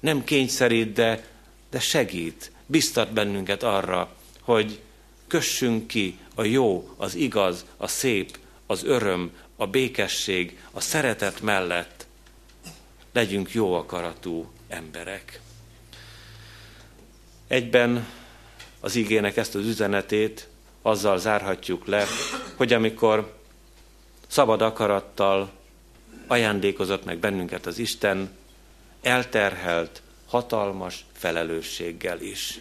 Nem 0.00 0.24
kényszerít, 0.24 0.92
de, 0.92 1.26
de 1.70 1.80
segít, 1.80 2.52
biztat 2.66 3.12
bennünket 3.12 3.62
arra, 3.62 4.12
hogy 4.40 4.80
kössünk 5.26 5.86
ki 5.86 6.18
a 6.34 6.42
jó, 6.42 6.88
az 6.96 7.14
igaz, 7.14 7.64
a 7.76 7.86
szép, 7.86 8.38
az 8.66 8.84
öröm, 8.84 9.30
a 9.56 9.66
békesség, 9.66 10.58
a 10.70 10.80
szeretet 10.80 11.40
mellett. 11.40 12.06
Legyünk 13.12 13.52
jó 13.52 13.74
akaratú 13.74 14.50
emberek. 14.68 15.40
Egyben 17.52 18.06
az 18.80 18.96
igének 18.96 19.36
ezt 19.36 19.54
az 19.54 19.66
üzenetét 19.66 20.48
azzal 20.82 21.18
zárhatjuk 21.18 21.86
le, 21.86 22.04
hogy 22.56 22.72
amikor 22.72 23.38
szabad 24.26 24.62
akarattal 24.62 25.50
ajándékozott 26.26 27.04
meg 27.04 27.18
bennünket 27.18 27.66
az 27.66 27.78
Isten, 27.78 28.30
elterhelt, 29.02 30.02
hatalmas 30.26 31.04
felelősséggel 31.12 32.20
is, 32.20 32.60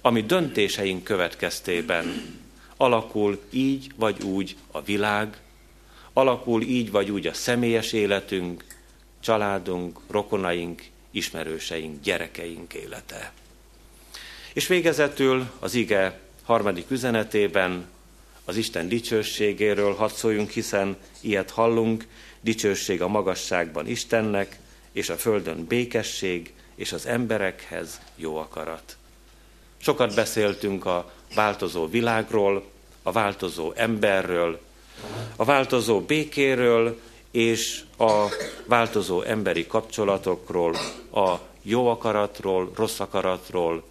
ami 0.00 0.22
döntéseink 0.22 1.04
következtében 1.04 2.36
alakul 2.76 3.40
így 3.50 3.90
vagy 3.96 4.22
úgy 4.22 4.56
a 4.70 4.82
világ, 4.82 5.40
alakul 6.12 6.62
így 6.62 6.90
vagy 6.90 7.10
úgy 7.10 7.26
a 7.26 7.34
személyes 7.34 7.92
életünk, 7.92 8.64
családunk, 9.20 10.00
rokonaink, 10.10 10.82
ismerőseink, 11.10 12.02
gyerekeink 12.02 12.74
élete. 12.74 13.32
És 14.56 14.66
végezetül 14.66 15.50
az 15.58 15.74
ige 15.74 16.20
harmadik 16.44 16.90
üzenetében 16.90 17.86
az 18.44 18.56
Isten 18.56 18.88
dicsőségéről 18.88 19.94
hadd 19.94 20.10
szóljunk, 20.10 20.50
hiszen 20.50 20.96
ilyet 21.20 21.50
hallunk, 21.50 22.06
dicsőség 22.40 23.02
a 23.02 23.08
magasságban 23.08 23.86
Istennek, 23.86 24.58
és 24.92 25.08
a 25.08 25.16
földön 25.16 25.64
békesség, 25.64 26.52
és 26.74 26.92
az 26.92 27.06
emberekhez 27.06 28.00
jó 28.14 28.36
akarat. 28.36 28.96
Sokat 29.76 30.14
beszéltünk 30.14 30.84
a 30.86 31.12
változó 31.34 31.88
világról, 31.88 32.64
a 33.02 33.12
változó 33.12 33.72
emberről, 33.74 34.60
a 35.36 35.44
változó 35.44 36.00
békéről, 36.00 37.00
és 37.30 37.82
a 37.98 38.26
változó 38.64 39.22
emberi 39.22 39.66
kapcsolatokról, 39.66 40.76
a 41.12 41.34
jó 41.62 41.88
akaratról, 41.88 42.70
rossz 42.74 43.00
akaratról, 43.00 43.84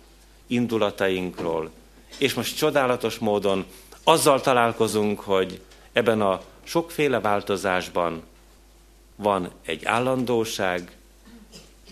indulatainkról. 0.48 1.72
És 2.18 2.34
most 2.34 2.58
csodálatos 2.58 3.18
módon 3.18 3.66
azzal 4.04 4.42
találkozunk, 4.42 5.20
hogy 5.20 5.62
ebben 5.94 6.22
a 6.22 6.42
sokféle 6.64 7.20
változásban 7.20 8.24
van 9.16 9.52
egy 9.66 9.86
állandóság, 9.86 10.92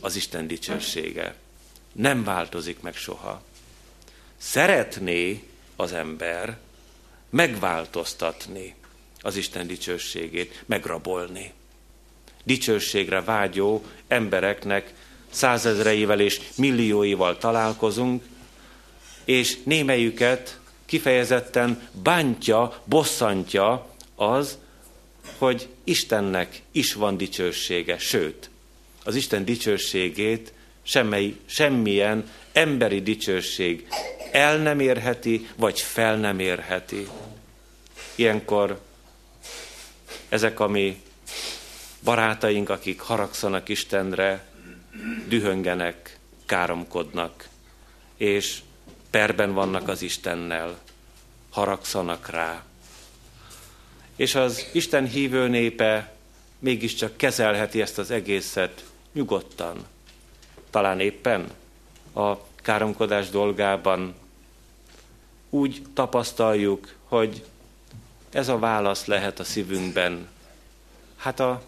az 0.01 0.15
Isten 0.15 0.47
dicsősége. 0.47 1.35
Nem 1.91 2.23
változik 2.23 2.81
meg 2.81 2.95
soha. 2.95 3.41
Szeretné 4.37 5.43
az 5.75 5.93
ember 5.93 6.57
megváltoztatni 7.29 8.75
az 9.21 9.35
Isten 9.35 9.67
dicsőségét, 9.67 10.63
megrabolni. 10.65 11.53
Dicsőségre 12.43 13.21
vágyó 13.21 13.83
embereknek 14.07 14.93
százezreivel 15.29 16.19
és 16.19 16.41
millióival 16.55 17.37
találkozunk, 17.37 18.23
és 19.25 19.57
némelyüket 19.63 20.59
kifejezetten 20.85 21.87
bántja, 22.03 22.81
bosszantja 22.85 23.87
az, 24.15 24.57
hogy 25.37 25.67
Istennek 25.83 26.61
is 26.71 26.93
van 26.93 27.17
dicsősége, 27.17 27.97
sőt, 27.97 28.49
az 29.03 29.15
Isten 29.15 29.45
dicsőségét 29.45 30.53
semmely, 30.83 31.35
semmilyen 31.45 32.29
emberi 32.51 33.01
dicsőség 33.01 33.87
el 34.31 34.57
nem 34.57 34.79
érheti, 34.79 35.47
vagy 35.55 35.79
fel 35.79 36.17
nem 36.17 36.39
érheti. 36.39 37.07
Ilyenkor 38.15 38.81
ezek 40.29 40.59
a 40.59 40.67
mi 40.67 41.01
barátaink, 42.03 42.69
akik 42.69 42.99
haragszanak 42.99 43.69
Istenre, 43.69 44.45
dühöngenek, 45.27 46.17
káromkodnak, 46.45 47.47
és 48.17 48.59
perben 49.13 49.53
vannak 49.53 49.87
az 49.87 50.01
Istennel, 50.01 50.79
haragszanak 51.49 52.29
rá. 52.29 52.63
És 54.15 54.35
az 54.35 54.65
Isten 54.71 55.07
hívő 55.07 55.47
népe 55.47 56.13
mégiscsak 56.59 57.17
kezelheti 57.17 57.81
ezt 57.81 57.97
az 57.97 58.11
egészet 58.11 58.83
nyugodtan. 59.11 59.85
Talán 60.69 60.99
éppen 60.99 61.51
a 62.13 62.37
káromkodás 62.55 63.29
dolgában 63.29 64.15
úgy 65.49 65.81
tapasztaljuk, 65.93 66.95
hogy 67.03 67.45
ez 68.31 68.47
a 68.47 68.59
válasz 68.59 69.05
lehet 69.05 69.39
a 69.39 69.43
szívünkben. 69.43 70.27
Hát 71.15 71.39
a, 71.39 71.61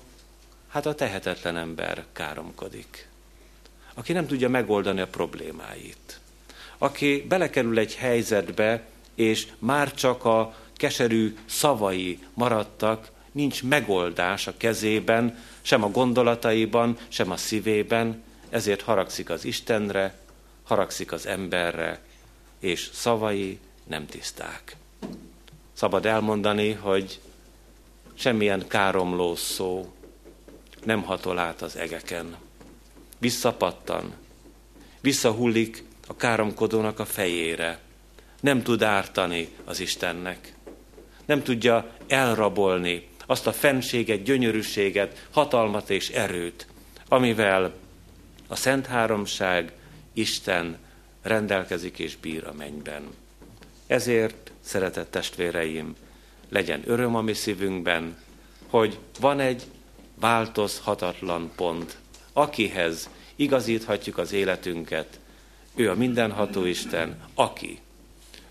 hát 0.67 0.85
a 0.85 0.95
tehetetlen 0.95 1.57
ember 1.57 2.05
káromkodik, 2.11 3.09
aki 3.93 4.13
nem 4.13 4.27
tudja 4.27 4.49
megoldani 4.49 5.01
a 5.01 5.07
problémáit 5.07 6.19
aki 6.77 7.25
belekerül 7.27 7.79
egy 7.79 7.95
helyzetbe, 7.95 8.85
és 9.15 9.47
már 9.59 9.93
csak 9.93 10.25
a 10.25 10.55
keserű 10.75 11.37
szavai 11.45 12.19
maradtak, 12.33 13.11
nincs 13.31 13.63
megoldás 13.63 14.47
a 14.47 14.57
kezében, 14.57 15.37
sem 15.61 15.83
a 15.83 15.89
gondolataiban, 15.89 16.97
sem 17.07 17.31
a 17.31 17.37
szívében, 17.37 18.23
ezért 18.49 18.81
haragszik 18.81 19.29
az 19.29 19.45
Istenre, 19.45 20.17
haragszik 20.63 21.11
az 21.11 21.25
emberre, 21.25 21.99
és 22.59 22.89
szavai 22.93 23.59
nem 23.87 24.05
tiszták. 24.05 24.75
Szabad 25.73 26.05
elmondani, 26.05 26.71
hogy 26.71 27.19
semmilyen 28.13 28.67
káromló 28.67 29.35
szó 29.35 29.93
nem 30.83 31.03
hatol 31.03 31.39
át 31.39 31.61
az 31.61 31.75
egeken. 31.75 32.35
Visszapattan, 33.17 34.13
visszahullik 35.01 35.83
a 36.07 36.15
káromkodónak 36.15 36.99
a 36.99 37.05
fejére, 37.05 37.79
nem 38.39 38.63
tud 38.63 38.83
ártani 38.83 39.49
az 39.65 39.79
Istennek. 39.79 40.53
Nem 41.25 41.43
tudja 41.43 41.91
elrabolni 42.07 43.07
azt 43.25 43.47
a 43.47 43.53
fenséget, 43.53 44.23
gyönyörűséget, 44.23 45.27
hatalmat 45.31 45.89
és 45.89 46.09
erőt, 46.09 46.67
amivel 47.07 47.73
a 48.47 48.55
Szent 48.55 48.85
Háromság, 48.85 49.71
Isten 50.13 50.77
rendelkezik 51.21 51.99
és 51.99 52.17
bír 52.17 52.43
a 52.47 52.53
mennyben. 52.53 53.03
Ezért, 53.87 54.51
szeretett 54.59 55.11
testvéreim, 55.11 55.95
legyen 56.49 56.81
öröm 56.85 57.15
a 57.15 57.21
mi 57.21 57.33
szívünkben, 57.33 58.17
hogy 58.67 58.97
van 59.19 59.39
egy 59.39 59.63
változhatatlan 60.19 61.51
pont, 61.55 61.97
akihez 62.33 63.09
igazíthatjuk 63.35 64.17
az 64.17 64.31
életünket. 64.31 65.19
Ő 65.75 65.89
a 65.89 65.95
mindenható 65.95 66.65
Isten, 66.65 67.17
aki 67.33 67.79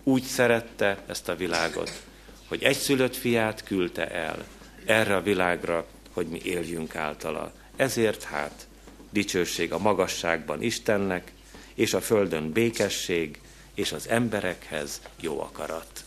úgy 0.03 0.23
szerette 0.23 1.03
ezt 1.07 1.29
a 1.29 1.37
világot, 1.37 2.03
hogy 2.49 2.63
egyszülött 2.63 3.17
fiát 3.17 3.63
küldte 3.65 4.11
el 4.11 4.45
erre 4.85 5.17
a 5.17 5.23
világra, 5.23 5.87
hogy 6.13 6.27
mi 6.27 6.41
éljünk 6.43 6.97
általa. 6.97 7.53
Ezért 7.77 8.23
hát 8.23 8.67
dicsőség 9.11 9.73
a 9.73 9.79
magasságban 9.79 10.63
Istennek, 10.63 11.33
és 11.75 11.95
a 11.95 12.01
földön 12.01 12.53
békesség, 12.53 13.41
és 13.75 13.93
az 13.93 14.09
emberekhez 14.09 15.01
jó 15.21 15.41
akarat. 15.41 16.05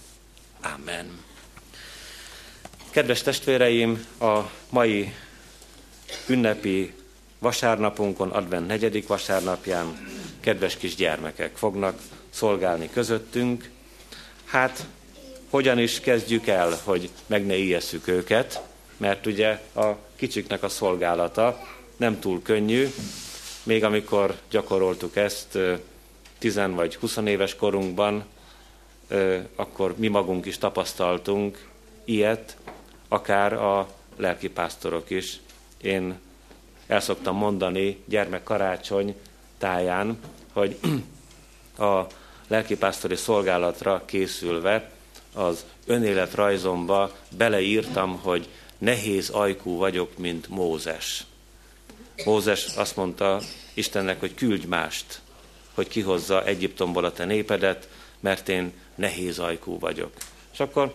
Amen. 0.61 1.19
Kedves 2.89 3.21
testvéreim, 3.21 4.05
a 4.19 4.39
mai 4.69 5.13
ünnepi 6.27 6.93
vasárnapunkon, 7.39 8.29
advent 8.29 8.67
negyedik 8.67 9.07
vasárnapján 9.07 10.07
kedves 10.47 10.77
kis 10.77 10.95
gyermekek 10.95 11.55
fognak 11.55 11.99
szolgálni 12.29 12.89
közöttünk. 12.93 13.69
Hát, 14.45 14.85
hogyan 15.49 15.79
is 15.79 15.99
kezdjük 15.99 16.47
el, 16.47 16.79
hogy 16.83 17.09
meg 17.25 17.45
ne 17.45 17.55
ijesszük 17.55 18.07
őket, 18.07 18.61
mert 18.97 19.25
ugye 19.25 19.61
a 19.75 19.97
kicsiknek 20.15 20.63
a 20.63 20.69
szolgálata 20.69 21.67
nem 21.97 22.19
túl 22.19 22.41
könnyű, 22.41 22.87
még 23.63 23.83
amikor 23.83 24.39
gyakoroltuk 24.49 25.15
ezt 25.15 25.57
tizen 26.37 26.75
vagy 26.75 26.95
huszonéves 26.95 27.49
éves 27.49 27.55
korunkban, 27.55 28.25
akkor 29.55 29.95
mi 29.97 30.07
magunk 30.07 30.45
is 30.45 30.57
tapasztaltunk 30.57 31.67
ilyet, 32.05 32.57
akár 33.07 33.53
a 33.53 33.87
lelkipásztorok 34.15 35.09
is. 35.09 35.39
Én 35.81 36.19
el 36.87 36.99
szoktam 36.99 37.35
mondani 37.35 38.03
gyermekkarácsony 38.05 39.15
táján, 39.57 40.19
hogy 40.53 40.77
a 41.77 42.05
lelkipásztori 42.47 43.15
szolgálatra 43.15 44.03
készülve 44.05 44.91
az 45.33 45.65
önéletrajzomba 45.85 47.15
beleírtam, 47.37 48.19
hogy 48.21 48.47
nehéz 48.77 49.29
ajkú 49.29 49.77
vagyok, 49.77 50.17
mint 50.17 50.47
Mózes. 50.47 51.25
Mózes 52.25 52.65
azt 52.75 52.95
mondta 52.95 53.41
Istennek, 53.73 54.19
hogy 54.19 54.33
küldj 54.33 54.65
mást, 54.65 55.21
hogy 55.73 55.87
kihozza 55.87 56.43
Egyiptomból 56.43 57.05
a 57.05 57.11
te 57.11 57.25
népedet, 57.25 57.87
mert 58.19 58.49
én 58.49 58.73
nehéz 58.95 59.39
ajkú 59.39 59.79
vagyok. 59.79 60.11
És 60.53 60.59
akkor 60.59 60.93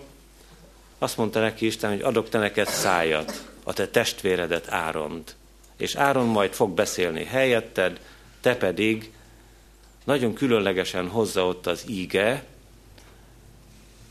azt 0.99 1.17
mondta 1.17 1.41
neki 1.41 1.67
Isten, 1.67 1.91
hogy 1.91 2.01
adok 2.01 2.29
te 2.29 2.39
neked 2.39 2.69
szájat, 2.69 3.51
a 3.65 3.73
te 3.73 3.89
testvéredet 3.89 4.71
Áront. 4.71 5.35
És 5.77 5.95
Áron 5.95 6.27
majd 6.27 6.53
fog 6.53 6.71
beszélni 6.71 7.25
helyetted, 7.25 8.01
te 8.43 8.57
pedig 8.57 9.13
nagyon 10.05 10.35
különlegesen 10.35 11.09
hozza 11.09 11.47
ott 11.47 11.67
az 11.67 11.85
íge, 11.89 12.45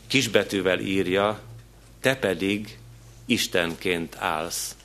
kisbetűvel 0.06 0.78
írja, 0.78 1.40
te 2.00 2.16
pedig 2.16 2.78
Istenként 3.24 4.16
állsz 4.18 4.76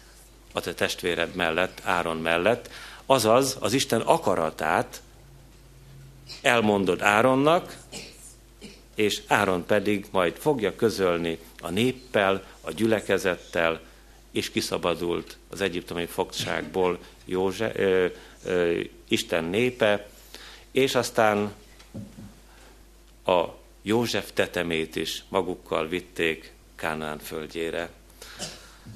a 0.51 0.61
te 0.61 0.73
testvéred 0.73 1.35
mellett, 1.35 1.81
Áron 1.83 2.17
mellett, 2.17 2.69
azaz 3.05 3.57
az 3.59 3.73
Isten 3.73 4.01
akaratát 4.01 5.01
elmondod 6.41 7.01
Áronnak, 7.01 7.77
és 8.95 9.21
Áron 9.27 9.65
pedig 9.65 10.05
majd 10.11 10.35
fogja 10.35 10.75
közölni 10.75 11.39
a 11.61 11.69
néppel, 11.69 12.45
a 12.61 12.71
gyülekezettel, 12.71 13.81
és 14.31 14.51
kiszabadult 14.51 15.37
az 15.49 15.61
egyiptomi 15.61 16.05
fogságból 16.05 16.99
Józse, 17.25 17.71
ö, 17.75 18.05
ö, 18.45 18.81
Isten 19.07 19.43
népe, 19.43 20.07
és 20.71 20.95
aztán 20.95 21.53
a 23.25 23.43
József 23.81 24.31
tetemét 24.33 24.95
is 24.95 25.23
magukkal 25.29 25.87
vitték 25.87 26.51
Kánán 26.75 27.19
földjére. 27.19 27.89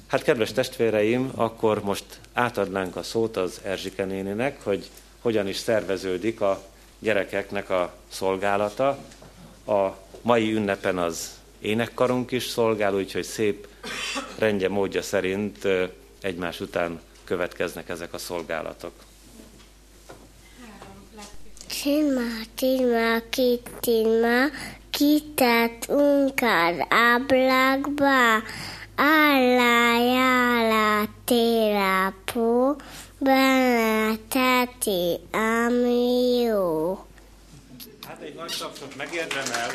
Hát 0.06 0.22
kedves 0.22 0.52
testvéreim, 0.52 1.30
akkor 1.34 1.82
most 1.82 2.04
átadnánk 2.32 2.96
a 2.96 3.02
szót 3.02 3.36
az 3.36 3.60
Erzsike 3.64 4.04
néninek, 4.04 4.62
hogy 4.62 4.90
hogyan 5.20 5.48
is 5.48 5.56
szerveződik 5.56 6.40
a 6.40 6.62
gyerekeknek 6.98 7.70
a 7.70 7.94
szolgálata. 8.08 8.88
A 9.66 9.88
mai 10.20 10.52
ünnepen 10.52 10.98
az 10.98 11.30
énekkarunk 11.58 12.30
is 12.30 12.46
szolgál, 12.46 12.94
úgyhogy 12.94 13.24
szép 13.24 13.68
rendje 14.38 14.68
módja 14.68 15.02
szerint 15.02 15.68
egymás 16.20 16.60
után 16.60 17.00
következnek 17.24 17.88
ezek 17.88 18.12
a 18.12 18.18
szolgálatok. 18.18 18.92
Csinma, 21.82 22.46
csinma, 22.54 23.20
kitinma, 23.30 24.46
kitett 24.90 25.86
unkar 25.88 26.86
áblákba, 26.88 28.42
Allájála 28.96 30.28
télapó, 31.24 32.76
benne 33.18 34.16
teti, 34.28 35.20
ami 35.32 36.40
jó. 36.40 36.98
Hát 38.06 38.20
egy 38.20 38.34
nagy 38.34 38.56
tapsot 38.58 38.96
megérdemel 38.96 39.70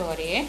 a 0.00 0.14
gyermek. 0.14 0.48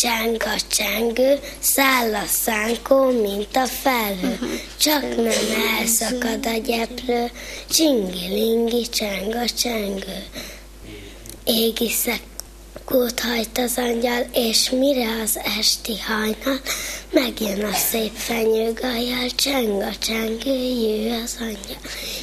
Csánga 0.00 0.56
csengő, 0.70 1.38
száll 1.58 2.14
a 2.14 2.26
szánkó, 2.26 3.22
mint 3.22 3.56
a 3.56 3.66
felhő. 3.66 4.38
Csak 4.76 5.16
nem 5.16 5.32
elszakad 5.78 6.46
a 6.46 6.56
gyeplő, 6.64 7.30
csingi-lingi, 7.70 8.88
csánga 8.88 9.48
csengő. 9.48 10.24
Égi 11.44 11.90
szekót 11.90 13.20
hajt 13.20 13.58
az 13.58 13.72
angyal, 13.76 14.26
és 14.32 14.70
mire 14.70 15.20
az 15.22 15.38
esti 15.58 15.98
hajnal, 15.98 16.60
megjön 17.10 17.64
a 17.64 17.72
szép 17.72 18.12
fenyőgajjal, 18.14 19.28
csenga 19.34 19.96
csengő, 19.98 20.62
jő 20.62 21.20
az 21.24 21.36
angyal. 21.40 21.80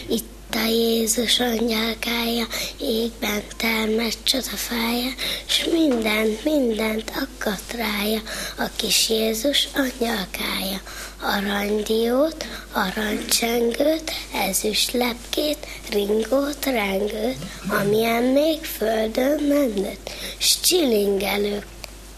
Itt 0.10 0.56
a 0.56 0.67
Jézus 0.67 1.39
angyalkája, 1.39 2.47
égben 2.82 3.41
termett 3.58 4.17
csodafája, 4.23 5.12
s 5.45 5.65
mindent, 5.71 6.43
mindent 6.43 7.12
akkat 7.15 7.73
rája, 7.76 8.21
a 8.58 8.69
kis 8.76 9.10
Jézus 9.10 9.67
angyalkája. 9.76 10.82
Aranydiót, 11.21 12.45
aranycsengőt, 12.71 14.12
ezüst 14.34 14.91
lepkét, 14.91 15.67
ringót, 15.91 16.65
rengőt, 16.65 17.38
amilyen 17.69 18.23
még 18.23 18.63
földön 18.63 19.43
mennőt, 19.43 20.10
s 20.38 20.60
csilingelő 20.62 21.65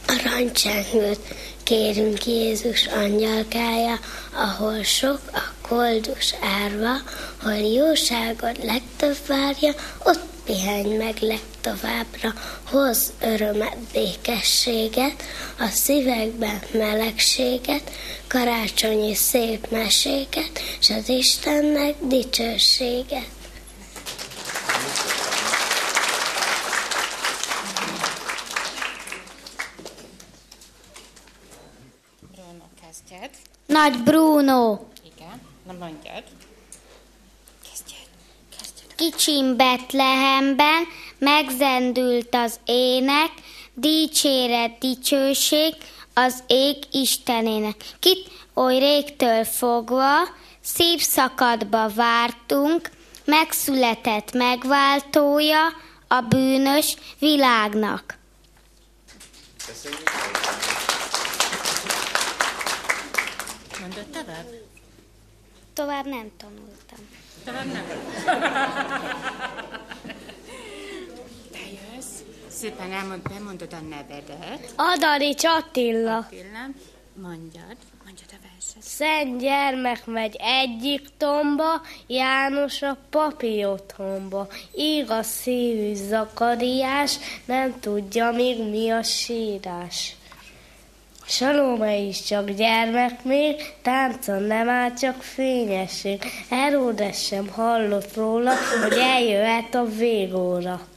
aranycsengőt, 0.08 1.19
kérünk 1.69 2.25
Jézus 2.25 2.86
angyalkája, 2.86 3.99
ahol 4.34 4.84
sok 4.84 5.19
a 5.34 5.67
koldus 5.67 6.34
árva, 6.41 6.95
hol 7.41 7.53
jóságod 7.53 8.63
legtöbb 8.63 9.17
várja, 9.27 9.73
ott 10.03 10.21
pihenj 10.45 10.95
meg 10.95 11.17
legtovábbra, 11.19 12.34
hoz 12.63 13.13
örömet, 13.21 13.77
békességet, 13.93 15.23
a 15.60 15.67
szívekben 15.67 16.60
melegséget, 16.71 17.91
karácsonyi 18.27 19.15
szép 19.15 19.67
meséget, 19.71 20.62
és 20.79 20.89
az 20.89 21.10
Istennek 21.10 21.95
dicsőséget. 22.01 23.38
Nagy 33.80 34.04
Bruno. 34.04 34.80
Igen, 35.15 35.42
na 35.68 35.74
mondjad. 35.74 36.24
Kezdjed. 37.70 38.08
Kezdjed. 38.58 38.96
Kicsim 38.96 39.58
Betlehemben 39.58 40.84
megzendült 41.18 42.36
az 42.36 42.60
ének, 42.65 43.32
dicséret, 43.74 44.78
dicsőség 44.78 45.76
az 46.13 46.44
ég 46.48 46.76
Istenének. 46.92 47.76
Kit 48.00 48.32
oly 48.54 48.78
régtől 48.78 49.44
fogva, 49.44 50.15
szív 50.62 51.02
szakadba 51.02 51.89
vártunk, 51.89 52.89
megszületett 53.26 54.32
megváltója 54.32 55.68
a 56.08 56.22
bűnös 56.22 56.96
világnak. 57.20 58.18
Köszönjük. 59.68 60.68
Mondod 63.89 64.08
tovább? 64.12 64.45
Tovább 65.73 66.06
nem 66.06 66.32
tanultam. 66.38 66.99
Tovább 67.43 67.65
nem? 67.65 67.86
Te 71.52 71.60
jössz, 71.60 72.19
szépen 72.47 72.91
elmond, 72.91 73.21
bemondod 73.21 73.73
a 73.73 73.80
nevedet. 73.80 74.73
Adani 74.75 75.36
Attila. 75.41 76.17
Attila. 76.17 76.67
Mondjad, 77.13 77.78
mondjad 78.06 78.30
a 78.32 78.36
verset. 78.41 78.82
Szent 78.82 79.39
gyermek 79.39 80.06
megy 80.06 80.36
egyik 80.39 81.08
tomba, 81.17 81.82
János 82.08 82.82
a 82.82 82.97
papi 83.10 83.65
otthonba. 83.65 84.47
Igaz 84.71 85.28
szívű 85.28 85.93
zakariás, 85.93 87.17
nem 87.45 87.80
tudja 87.80 88.32
még 88.32 88.69
mi 88.69 88.89
a 88.89 89.04
sírás. 89.04 90.15
Salome 91.30 91.98
is 91.98 92.24
csak 92.24 92.50
gyermek 92.50 93.24
még, 93.24 93.74
táncon 93.82 94.44
nem 94.44 94.70
áll 94.70 94.94
csak 94.94 95.24
fényesség. 95.24 96.24
Heródes 96.50 97.26
sem 97.26 97.48
hallott 97.48 98.15
róla, 98.15 98.54
hogy 98.84 98.98
eljöhet 98.98 99.76
a 99.76 99.86
végóra. 99.86 100.88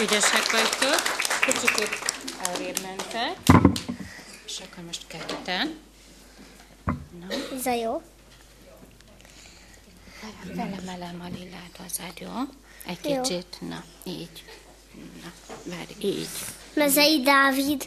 Ügyesek 0.00 0.50
vagytok, 0.50 1.00
kicsit 1.40 1.88
elrébb 2.46 2.78
mentek, 2.82 3.36
és 4.46 4.58
akkor 4.58 4.84
most 4.84 5.06
ketten. 5.06 5.78
No. 7.20 7.56
Ez 7.56 7.66
a 7.66 7.74
jó. 7.74 8.02
Felemelem 10.54 11.20
a 11.20 11.36
lillát 11.38 11.80
hozzád, 11.82 12.20
jó? 12.20 12.30
Egy 12.86 13.00
kicsit, 13.00 13.58
jó. 13.60 13.68
na, 13.68 13.84
így. 14.04 14.44
Na, 15.22 15.32
várj, 15.64 15.92
így. 15.98 16.28
Mezei 16.74 17.20
Dávid, 17.20 17.86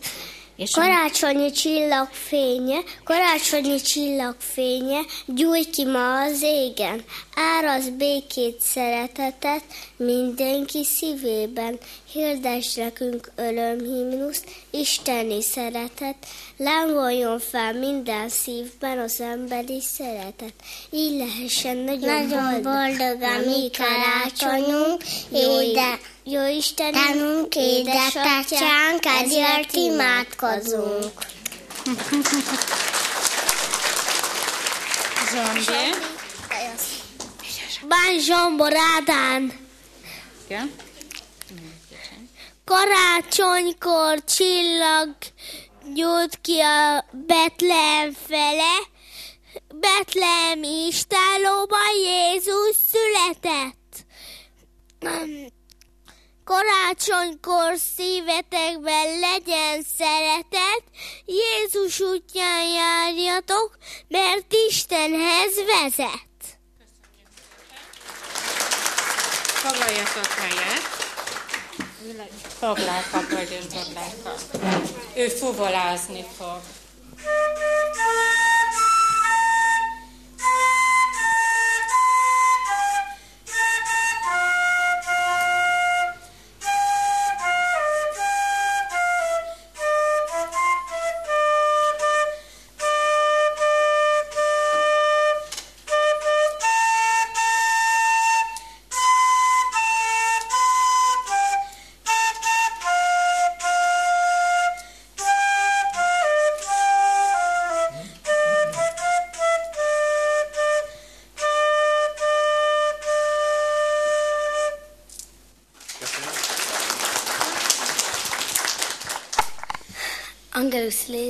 és 0.55 0.71
karácsonyi 0.71 1.51
csillagfénye, 1.51 2.79
karácsonyi 3.03 3.81
csillagfénye, 3.81 4.99
gyújt 5.25 5.69
ki 5.69 5.85
ma 5.85 6.21
az 6.21 6.41
égen, 6.41 7.03
áraz 7.37 7.89
békét, 7.89 8.61
szeretetet 8.61 9.63
mindenki 9.95 10.83
szívében. 10.83 11.77
Hirdes 12.11 12.73
nekünk 12.73 13.31
örömhimnusz, 13.35 14.43
isteni 14.69 15.41
szeretet, 15.41 16.15
lángoljon 16.57 17.39
fel 17.39 17.73
minden 17.73 18.29
szívben 18.29 18.99
az 18.99 19.21
emberi 19.21 19.81
szeretet. 19.81 20.53
Így 20.89 21.17
lehessen 21.17 21.77
nagyon, 21.77 22.25
nagyon 22.25 22.61
boldog 22.61 23.21
a 23.21 23.49
mi 23.49 23.69
karácsonyunk, 23.77 25.03
éde, 25.31 25.99
jó 26.23 26.45
Istenünk, 26.45 27.55
édesatyánk, 27.55 29.05
ezért 29.21 29.73
imádkozunk. 29.73 31.11
Zsombi. 35.31 36.16
Bán 37.87 38.19
Zsombor 38.19 38.73
Ádán. 38.97 39.53
Igen. 40.45 40.71
Karácsonykor 42.65 44.23
csillag 44.23 45.15
nyújt 45.93 46.41
ki 46.41 46.59
a 46.59 47.05
Betlehem 47.11 48.13
fele, 48.27 48.75
Betlehem 49.73 50.63
istálóban 50.63 51.95
Jézus 51.95 52.75
született. 52.91 54.05
Karácsonykor 56.43 57.77
szívetekben 57.95 59.19
legyen 59.19 59.83
szeretet, 59.97 60.83
Jézus 61.25 61.99
útján 61.99 62.67
járjatok, 62.67 63.77
mert 64.07 64.53
Istenhez 64.67 65.55
vezet. 65.65 66.26
Foglaljatok 69.63 70.31
helyet. 70.39 70.85
Fogláltak 72.59 73.31
vagy 73.31 73.51
és 73.51 73.65
fogláltak. 73.73 74.39
Ő 75.15 75.27
fuvolázni 75.27 76.25
fog. 76.37 76.59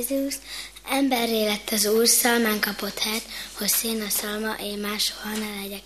Lézius, 0.08 0.34
emberré 0.90 1.44
lett 1.44 1.70
az 1.70 1.86
Úr, 1.86 2.08
szalmán 2.08 2.60
kapott 2.60 2.98
helyet, 2.98 3.22
hogy 3.58 3.68
szén 3.68 4.02
a 4.02 4.08
szalma, 4.08 4.54
én 4.60 4.78
más 4.78 5.04
soha 5.04 5.36
ne 5.36 5.60
legyek. 5.60 5.82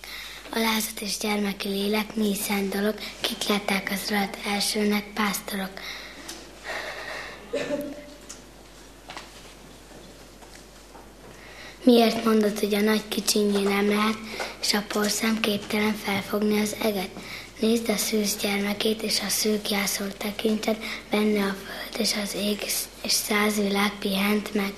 Alázat 0.49 1.01
és 1.01 1.17
gyermeki 1.17 1.67
lélek, 1.67 2.15
mi 2.15 2.35
szent 2.35 2.75
dolog, 2.75 2.95
kik 3.21 3.47
lettek 3.47 3.89
az 3.91 4.09
rajt 4.09 4.37
elsőnek, 4.45 5.03
pásztorok. 5.13 5.71
Miért 11.83 12.25
mondod, 12.25 12.59
hogy 12.59 12.73
a 12.73 12.81
nagy 12.81 13.07
kicsinyé 13.07 13.63
nem 13.63 13.87
lehet, 13.89 14.17
és 14.61 14.73
a 14.73 14.83
porszem 14.87 15.39
képtelen 15.39 15.95
felfogni 15.95 16.59
az 16.61 16.75
eget? 16.81 17.09
Nézd 17.63 17.89
a 17.89 17.97
szűz 17.97 18.35
gyermekét, 18.35 19.01
és 19.01 19.19
a 19.19 19.29
szűk 19.29 19.69
jászol 19.69 20.17
tekinted, 20.17 20.77
benne 21.09 21.43
a 21.43 21.53
föld 21.53 21.99
és 21.99 22.15
az 22.23 22.35
ég, 22.35 22.63
és 23.03 23.11
száz 23.11 23.55
világ 23.55 23.91
pihent 23.99 24.53
meg. 24.53 24.73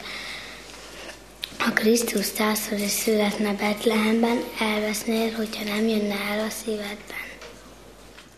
Ha 1.60 1.72
Krisztus 1.72 2.26
százszor 2.26 2.80
is 2.80 2.90
születne 2.90 3.54
Betlehemben, 3.54 4.44
elvesznél, 4.60 5.34
hogyha 5.34 5.64
nem 5.64 5.88
jönne 5.88 6.16
el 6.32 6.46
a 6.46 6.50
szívedben. 6.50 7.26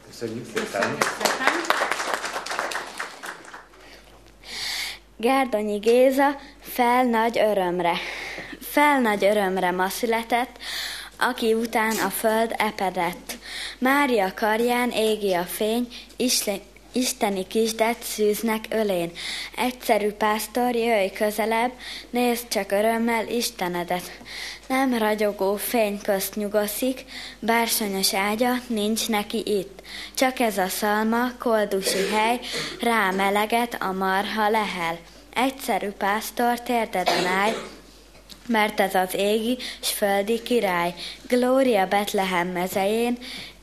Köszönjük 0.07 0.45
szépen! 0.55 0.97
Gárdonyi 5.17 5.77
Géza 5.77 6.39
fel 6.61 7.03
nagy 7.03 7.39
örömre. 7.39 7.97
Fel 8.59 8.99
nagy 8.99 9.25
örömre 9.25 9.71
ma 9.71 9.89
született, 9.89 10.57
aki 11.17 11.53
után 11.53 11.97
a 11.97 12.09
föld 12.09 12.53
epedett. 12.57 13.36
Mária 13.79 14.33
karján 14.35 14.91
égi 14.91 15.33
a 15.33 15.43
fény, 15.43 15.87
isteni 16.91 17.47
kisdet 17.47 18.03
szűznek 18.03 18.65
ölén. 18.69 19.11
Egyszerű 19.55 20.11
pásztor, 20.11 20.75
jöjj 20.75 21.07
közelebb, 21.07 21.71
nézd 22.09 22.47
csak 22.47 22.71
örömmel 22.71 23.27
Istenedet. 23.27 24.11
Nem 24.67 24.97
ragyogó 24.97 25.55
fény 25.55 26.01
közt 26.01 26.35
nyugaszik, 26.35 27.05
bársonyos 27.39 28.13
ágya 28.13 28.53
nincs 28.67 29.09
neki 29.09 29.43
itt. 29.45 29.81
Csak 30.13 30.39
ez 30.39 30.57
a 30.57 30.67
szalma, 30.67 31.31
koldusi 31.39 32.07
hely, 32.11 32.39
rá 32.79 33.11
meleget 33.11 33.77
a 33.79 33.91
marha 33.91 34.49
lehel. 34.49 34.97
Egyszerű 35.33 35.89
pásztor 35.89 36.61
térdeden 36.61 37.25
állj, 37.25 37.53
mert 38.47 38.79
ez 38.79 38.95
az 38.95 39.13
égi 39.13 39.57
s 39.81 39.91
földi 39.91 40.41
király. 40.41 40.93
Glória 41.27 41.87
Betlehem 41.87 42.47
mezején, 42.47 43.17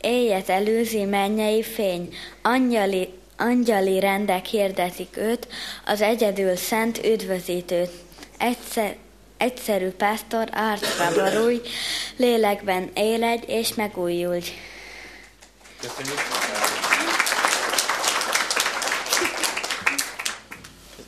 éjet 0.04 0.48
előzi 0.48 1.04
mennyei 1.04 1.62
fény, 1.62 2.14
angyali, 2.42 3.08
angyali 3.36 4.00
rendek 4.00 4.46
hirdetik 4.46 5.16
őt, 5.16 5.48
az 5.86 6.00
egyedül 6.00 6.56
szent 6.56 7.04
üdvözítőt. 7.04 7.90
Egyszer, 8.38 8.96
egyszerű 9.36 9.88
pásztor 9.88 10.48
arcra 10.52 11.14
borulj, 11.14 11.60
lélekben 12.16 12.90
éledj 12.94 13.52
és 13.52 13.74
megújulj. 13.74 14.42
Köszönjük. 15.80 16.18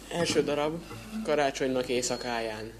Első 0.09 0.43
darab 0.43 0.83
karácsonynak 1.25 1.89
éjszakáján. 1.89 2.73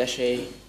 nagy 0.00 0.08
esély. 0.08 0.59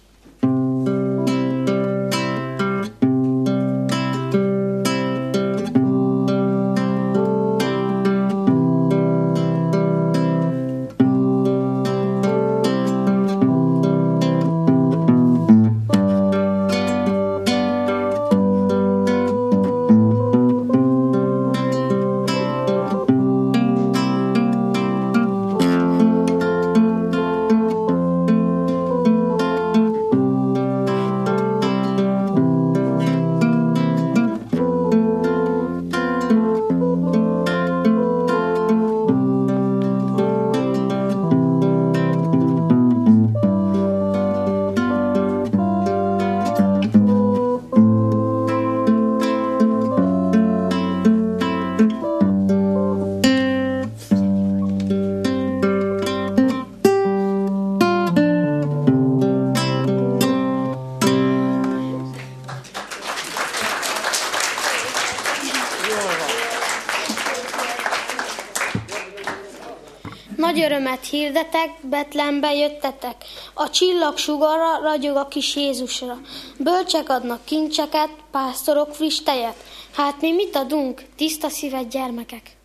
Csendes 70.52 70.72
örömet 70.72 71.06
hirdetek, 71.06 71.70
Betlembe 71.82 72.54
jöttetek. 72.54 73.16
A 73.54 73.70
csillag 73.70 74.18
sugarra 74.18 74.82
ragyog 74.82 75.16
a 75.16 75.28
kis 75.28 75.56
Jézusra. 75.56 76.18
Bölcsek 76.58 77.10
adnak 77.10 77.46
kincseket, 77.46 78.10
pásztorok 78.32 78.96
friss 78.96 79.20
tejet. 79.22 79.56
Hát 79.96 80.22
mi 80.22 80.32
mit 80.32 80.56
adunk, 80.56 81.02
tiszta 81.16 81.50
szíved 81.50 81.88
gyermekek? 81.88 82.56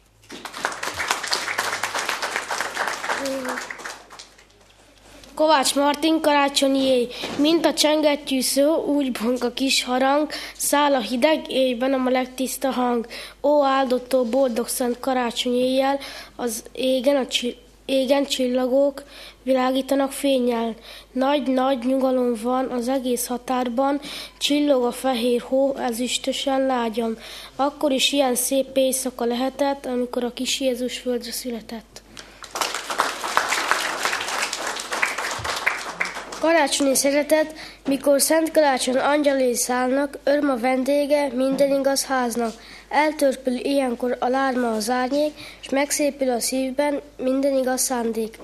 Kovács 5.34 5.74
Martin 5.74 6.20
karácsonyi 6.20 6.82
éj, 6.82 7.08
mint 7.38 7.66
a 7.66 7.74
csengettyű 7.74 8.40
szó, 8.40 8.84
úgy 8.84 9.12
bonk 9.12 9.44
a 9.44 9.52
kis 9.52 9.84
harang, 9.84 10.30
száll 10.56 10.94
a 10.94 11.00
hideg 11.00 11.50
éjben 11.50 11.92
a 11.92 12.10
legtiszta 12.10 12.70
hang. 12.70 13.06
Ó, 13.42 13.64
áldottó 13.64 14.24
boldog 14.24 14.68
szent 14.68 15.00
karácsonyi 15.00 15.58
éjjel, 15.58 15.98
az 16.36 16.62
égen 16.72 17.16
a 17.16 17.26
csi- 17.26 17.64
Égen 17.86 18.24
csillagok 18.24 19.02
világítanak 19.42 20.12
fényel, 20.12 20.74
nagy-nagy 21.12 21.78
nyugalom 21.78 22.34
van 22.42 22.70
az 22.70 22.88
egész 22.88 23.26
határban, 23.26 24.00
csillog 24.38 24.84
a 24.84 24.92
fehér 24.92 25.40
hó 25.40 25.76
ezüstösen 25.76 26.66
lágyam. 26.66 27.18
Akkor 27.56 27.92
is 27.92 28.12
ilyen 28.12 28.34
szép 28.34 28.76
éjszaka 28.76 29.24
lehetett, 29.24 29.86
amikor 29.86 30.24
a 30.24 30.32
kis 30.32 30.60
Jézus 30.60 30.98
földre 30.98 31.32
született. 31.32 32.02
Karácsonyi 36.40 36.94
szeretet, 36.94 37.54
mikor 37.88 38.20
Szent 38.20 38.50
Karácsony 38.50 38.96
angyalé 38.96 39.52
szállnak, 39.52 40.18
öröm 40.24 40.50
a 40.50 40.56
vendége 40.56 41.28
minden 41.34 41.78
igaz 41.78 42.04
háznak. 42.04 42.52
Eltörpül 42.96 43.54
ilyenkor 43.54 44.16
a 44.20 44.28
lárma 44.28 44.70
az 44.70 44.90
árnyék, 44.90 45.32
és 45.60 45.68
megszépül 45.68 46.30
a 46.30 46.40
szívben 46.40 47.00
minden 47.16 47.54
igaz 47.54 47.80
szándék. 47.80 48.38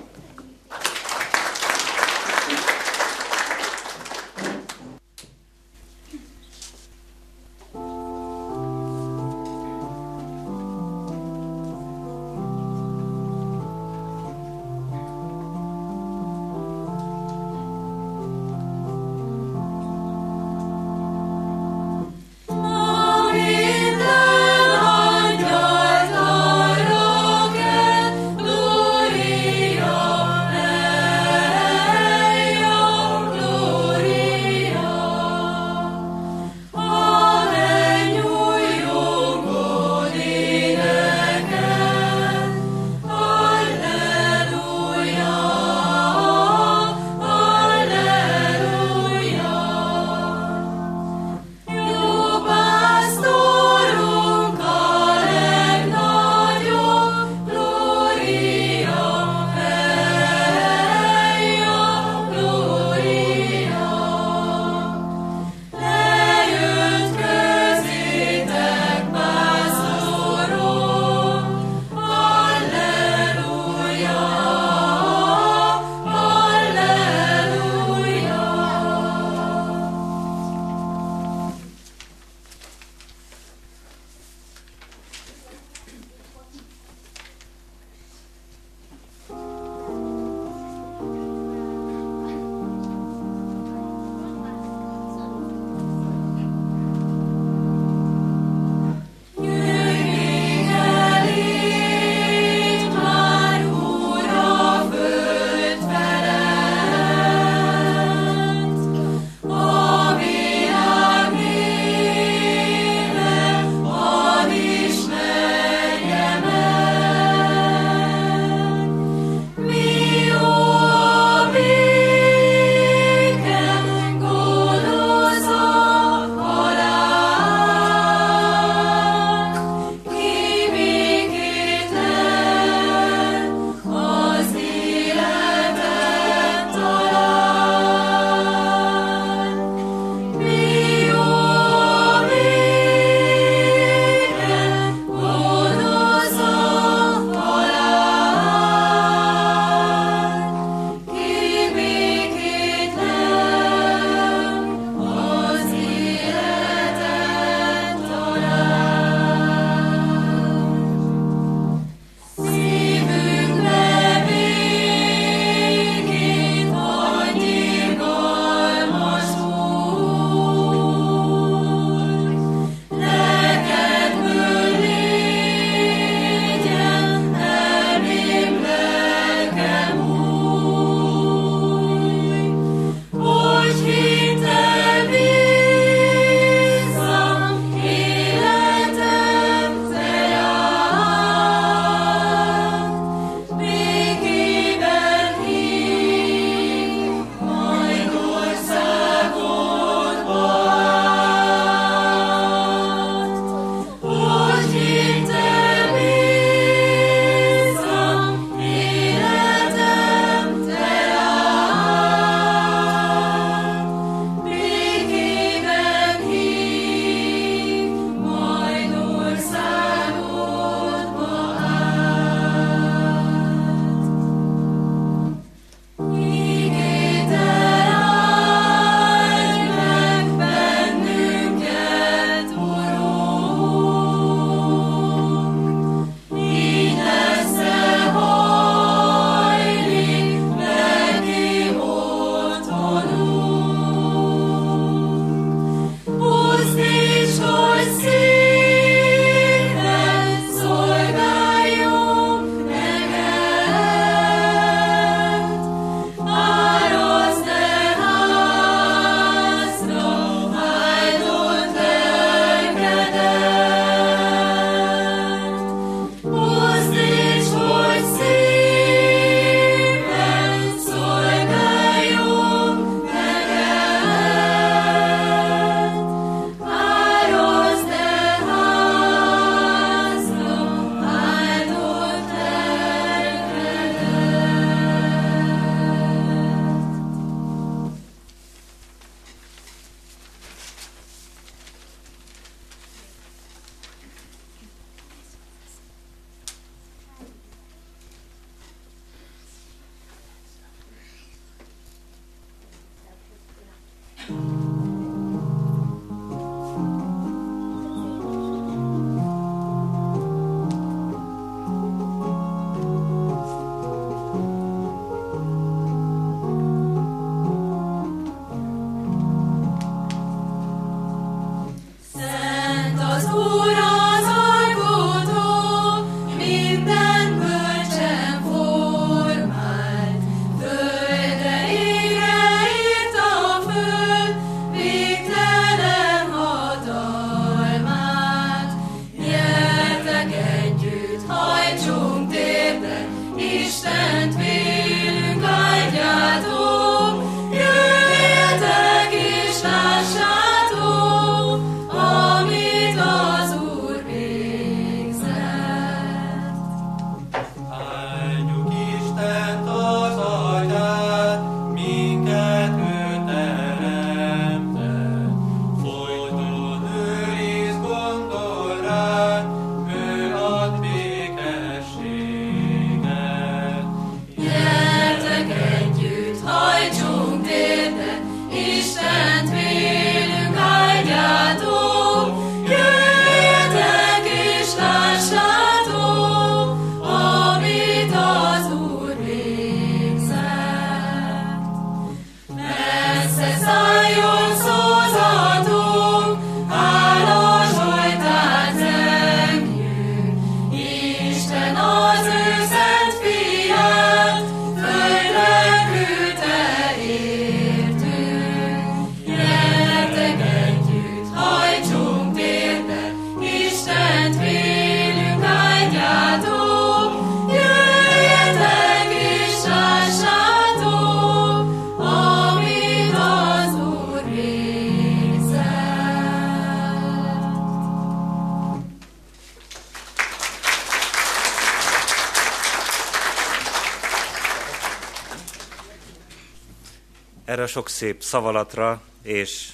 Sok 437.82 437.90
szép 437.90 438.22
szavalatra 438.22 439.02
és 439.22 439.68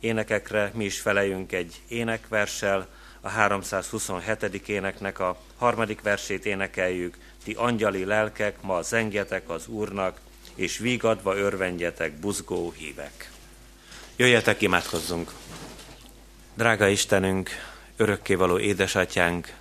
énekekre 0.00 0.70
mi 0.74 0.84
is 0.84 1.00
feleljünk 1.00 1.52
egy 1.52 1.80
énekverssel, 1.88 2.88
a 3.20 3.28
327. 3.28 4.68
éneknek 4.68 5.18
a 5.18 5.40
harmadik 5.56 6.02
versét 6.02 6.46
énekeljük. 6.46 7.16
Ti 7.44 7.52
angyali 7.52 8.04
lelkek, 8.04 8.62
ma 8.62 8.82
zengjetek 8.82 9.48
az 9.50 9.66
Úrnak, 9.66 10.20
és 10.54 10.78
vígadva 10.78 11.36
örvendjetek, 11.36 12.12
buzgó 12.12 12.72
hívek. 12.76 13.30
Jöjjetek, 14.16 14.62
imádkozzunk! 14.62 15.32
Drága 16.54 16.88
Istenünk, 16.88 17.50
örökkévaló 17.96 18.58
édesatyánk, 18.58 19.54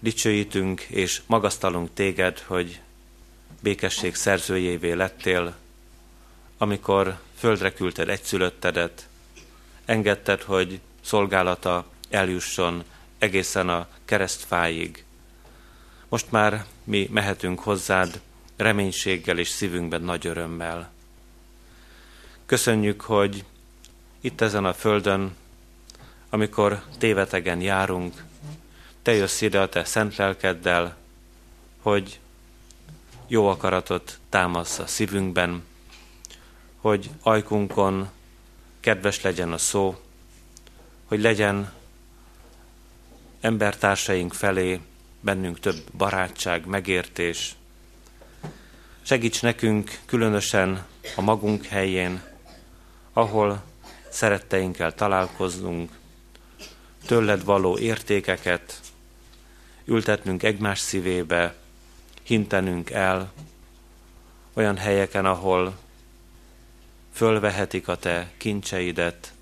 dicsőítünk 0.00 0.80
és 0.80 1.20
magasztalunk 1.26 1.94
téged, 1.94 2.38
hogy 2.38 2.80
békesség 3.60 4.14
szerzőjévé 4.14 4.92
lettél, 4.92 5.60
amikor 6.62 7.18
földre 7.36 7.72
küldted 7.72 8.08
egyszülöttedet, 8.08 9.08
engedted, 9.84 10.42
hogy 10.42 10.80
szolgálata 11.00 11.86
eljusson 12.10 12.84
egészen 13.18 13.68
a 13.68 13.86
keresztfáig. 14.04 15.04
Most 16.08 16.30
már 16.30 16.64
mi 16.84 17.08
mehetünk 17.12 17.60
hozzád 17.60 18.20
reménységgel 18.56 19.38
és 19.38 19.48
szívünkben 19.48 20.02
nagy 20.02 20.26
örömmel. 20.26 20.92
Köszönjük, 22.46 23.00
hogy 23.00 23.44
itt 24.20 24.40
ezen 24.40 24.64
a 24.64 24.74
földön, 24.74 25.36
amikor 26.30 26.82
tévetegen 26.98 27.60
járunk, 27.60 28.24
te 29.02 29.12
jössz 29.12 29.40
ide 29.40 29.60
a 29.60 29.68
te 29.68 29.84
szent 29.84 30.16
lelkeddel, 30.16 30.96
hogy 31.80 32.20
jó 33.26 33.48
akaratot 33.48 34.18
támasz 34.28 34.78
a 34.78 34.86
szívünkben, 34.86 35.70
hogy 36.82 37.10
ajkunkon 37.20 38.10
kedves 38.80 39.22
legyen 39.22 39.52
a 39.52 39.58
szó, 39.58 39.96
hogy 41.04 41.20
legyen 41.20 41.72
embertársaink 43.40 44.32
felé 44.32 44.80
bennünk 45.20 45.60
több 45.60 45.76
barátság, 45.96 46.66
megértés. 46.66 47.54
Segíts 49.02 49.42
nekünk 49.42 49.98
különösen 50.06 50.86
a 51.16 51.20
magunk 51.20 51.64
helyén, 51.64 52.22
ahol 53.12 53.62
szeretteinkkel 54.08 54.94
találkoznunk, 54.94 55.90
tőled 57.06 57.44
való 57.44 57.78
értékeket 57.78 58.80
ültetnünk 59.84 60.42
egymás 60.42 60.78
szívébe, 60.78 61.54
hintenünk 62.22 62.90
el 62.90 63.32
olyan 64.52 64.76
helyeken, 64.76 65.24
ahol 65.26 65.78
fölvehetik 67.12 67.88
a 67.88 67.96
te 67.96 68.30
kincseidet, 68.36 69.32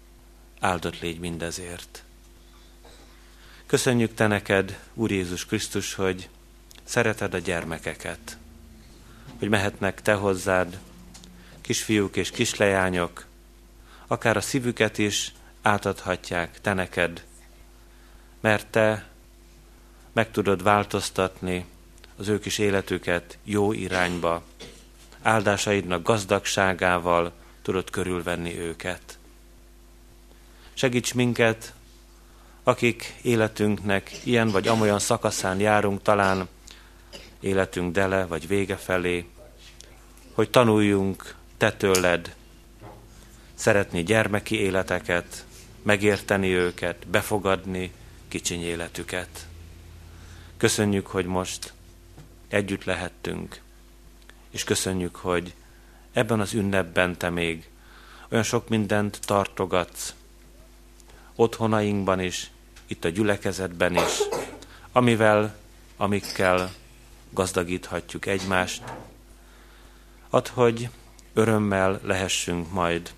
áldott 0.60 1.00
légy 1.00 1.18
mindezért. 1.18 2.02
Köszönjük 3.66 4.14
te 4.14 4.26
neked, 4.26 4.78
Úr 4.94 5.10
Jézus 5.10 5.46
Krisztus, 5.46 5.94
hogy 5.94 6.28
szereted 6.84 7.34
a 7.34 7.38
gyermekeket, 7.38 8.38
hogy 9.38 9.48
mehetnek 9.48 10.02
te 10.02 10.14
hozzád, 10.14 10.78
kisfiúk 11.60 12.16
és 12.16 12.30
kislejányok, 12.30 13.26
akár 14.06 14.36
a 14.36 14.40
szívüket 14.40 14.98
is 14.98 15.32
átadhatják 15.62 16.60
te 16.60 16.72
neked, 16.72 17.24
mert 18.40 18.66
te 18.66 19.08
meg 20.12 20.30
tudod 20.30 20.62
változtatni 20.62 21.66
az 22.16 22.28
ők 22.28 22.46
is 22.46 22.58
életüket 22.58 23.38
jó 23.44 23.72
irányba, 23.72 24.42
áldásaidnak 25.22 26.02
gazdagságával 26.02 27.32
tudod 27.70 27.90
körülvenni 27.90 28.58
őket. 28.58 29.18
Segíts 30.72 31.14
minket, 31.14 31.74
akik 32.62 33.14
életünknek 33.22 34.10
ilyen 34.24 34.48
vagy 34.48 34.68
amolyan 34.68 34.98
szakaszán 34.98 35.60
járunk, 35.60 36.02
talán 36.02 36.48
életünk 37.40 37.92
dele 37.92 38.26
vagy 38.26 38.48
vége 38.48 38.76
felé, 38.76 39.28
hogy 40.32 40.50
tanuljunk 40.50 41.34
te 41.56 41.72
tőled 41.72 42.34
szeretni 43.54 44.02
gyermeki 44.02 44.60
életeket, 44.60 45.44
megérteni 45.82 46.48
őket, 46.54 47.06
befogadni 47.06 47.92
kicsiny 48.28 48.62
életüket. 48.62 49.46
Köszönjük, 50.56 51.06
hogy 51.06 51.26
most 51.26 51.72
együtt 52.48 52.84
lehettünk, 52.84 53.60
és 54.50 54.64
köszönjük, 54.64 55.16
hogy 55.16 55.54
ebben 56.12 56.40
az 56.40 56.52
ünnepben 56.52 57.16
te 57.16 57.30
még 57.30 57.68
olyan 58.30 58.44
sok 58.44 58.68
mindent 58.68 59.20
tartogatsz, 59.26 60.14
otthonainkban 61.34 62.20
is, 62.20 62.50
itt 62.86 63.04
a 63.04 63.08
gyülekezetben 63.08 63.94
is, 63.94 64.18
amivel, 64.92 65.56
amikkel 65.96 66.72
gazdagíthatjuk 67.30 68.26
egymást. 68.26 68.82
Add, 70.30 70.48
hogy 70.48 70.88
örömmel 71.32 72.00
lehessünk 72.02 72.72
majd. 72.72 73.12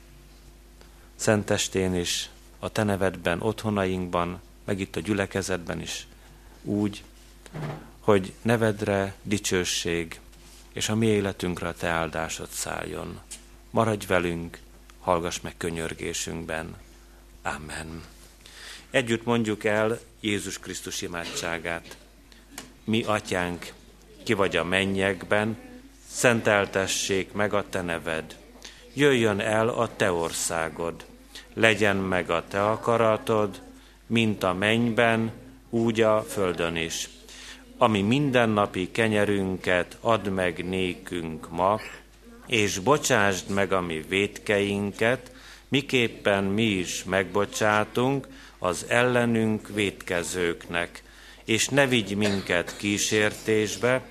Szentestén 1.14 1.94
is, 1.94 2.30
a 2.58 2.68
Te 2.68 2.82
nevedben, 2.82 3.40
otthonainkban, 3.40 4.40
meg 4.64 4.80
itt 4.80 4.96
a 4.96 5.00
gyülekezetben 5.00 5.80
is, 5.80 6.06
úgy, 6.62 7.02
hogy 8.00 8.32
nevedre 8.42 9.14
dicsőség, 9.22 10.20
és 10.72 10.88
a 10.88 10.94
mi 10.94 11.06
életünkre 11.06 11.68
a 11.68 11.74
Te 11.74 11.88
áldásod 11.88 12.48
szálljon. 12.48 13.20
Maradj 13.70 14.06
velünk, 14.06 14.58
hallgass 15.00 15.40
meg 15.40 15.56
könyörgésünkben. 15.56 16.76
Amen. 17.42 18.02
Együtt 18.90 19.24
mondjuk 19.24 19.64
el 19.64 19.98
Jézus 20.20 20.58
Krisztus 20.58 21.02
imádságát. 21.02 21.96
Mi, 22.84 23.02
atyánk, 23.02 23.72
ki 24.24 24.32
vagy 24.32 24.56
a 24.56 24.64
mennyekben, 24.64 25.56
szenteltessék 26.08 27.32
meg 27.32 27.54
a 27.54 27.68
te 27.68 27.82
neved. 27.82 28.36
Jöjjön 28.94 29.40
el 29.40 29.68
a 29.68 29.96
te 29.96 30.12
országod. 30.12 31.04
Legyen 31.54 31.96
meg 31.96 32.30
a 32.30 32.44
te 32.48 32.64
akaratod, 32.64 33.60
mint 34.06 34.42
a 34.42 34.52
mennyben, 34.52 35.32
úgy 35.70 36.00
a 36.00 36.22
földön 36.22 36.76
is. 36.76 37.08
Ami 37.82 38.02
mindennapi 38.02 38.90
kenyerünket 38.90 39.96
add 40.00 40.28
meg 40.28 40.68
nékünk 40.68 41.50
ma, 41.50 41.80
és 42.46 42.78
bocsásd 42.78 43.50
meg 43.50 43.72
a 43.72 43.80
mi 43.80 44.04
vétkeinket, 44.08 45.30
miképpen 45.68 46.44
mi 46.44 46.62
is 46.62 47.04
megbocsátunk 47.04 48.28
az 48.58 48.84
ellenünk 48.88 49.68
vétkezőknek, 49.68 51.02
és 51.44 51.68
ne 51.68 51.86
vigy 51.86 52.16
minket 52.16 52.76
kísértésbe, 52.76 54.02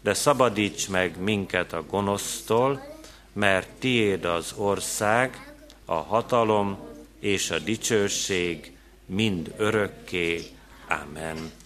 de 0.00 0.14
szabadíts 0.14 0.88
meg 0.88 1.22
minket 1.22 1.72
a 1.72 1.84
gonosztól, 1.90 2.98
mert 3.32 3.68
tiéd 3.78 4.24
az 4.24 4.52
ország, 4.56 5.54
a 5.84 5.94
hatalom 5.94 6.78
és 7.20 7.50
a 7.50 7.58
dicsőség 7.58 8.72
mind 9.06 9.54
örökké. 9.56 10.42
Amen. 10.88 11.59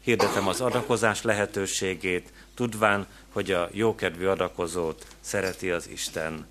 Hirdetem 0.00 0.48
az 0.48 0.60
adakozás 0.60 1.22
lehetőségét, 1.22 2.32
tudván, 2.54 3.06
hogy 3.32 3.50
a 3.50 3.68
jókedvű 3.72 4.26
adakozót 4.26 5.06
szereti 5.20 5.70
az 5.70 5.88
Isten. 5.88 6.46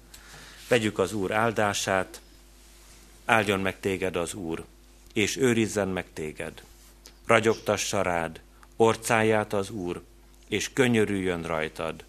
Vegyük 0.67 0.99
az 0.99 1.13
Úr 1.13 1.31
áldását, 1.31 2.21
áldjon 3.25 3.59
meg 3.59 3.79
téged 3.79 4.15
az 4.15 4.33
Úr, 4.33 4.63
és 5.13 5.37
őrizzen 5.37 5.87
meg 5.87 6.05
téged. 6.13 6.63
Ragyogtassa 7.25 8.01
rád, 8.01 8.39
orcáját 8.75 9.53
az 9.53 9.69
Úr, 9.69 10.01
és 10.47 10.73
könyörüljön 10.73 11.43
rajtad. 11.43 12.03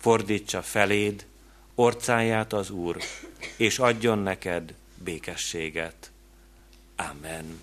Fordítsa 0.00 0.62
feléd, 0.62 1.26
orcáját 1.74 2.52
az 2.52 2.70
Úr, 2.70 2.96
és 3.56 3.78
adjon 3.78 4.18
neked 4.18 4.74
békességet. 4.94 6.10
Amen. 6.96 7.60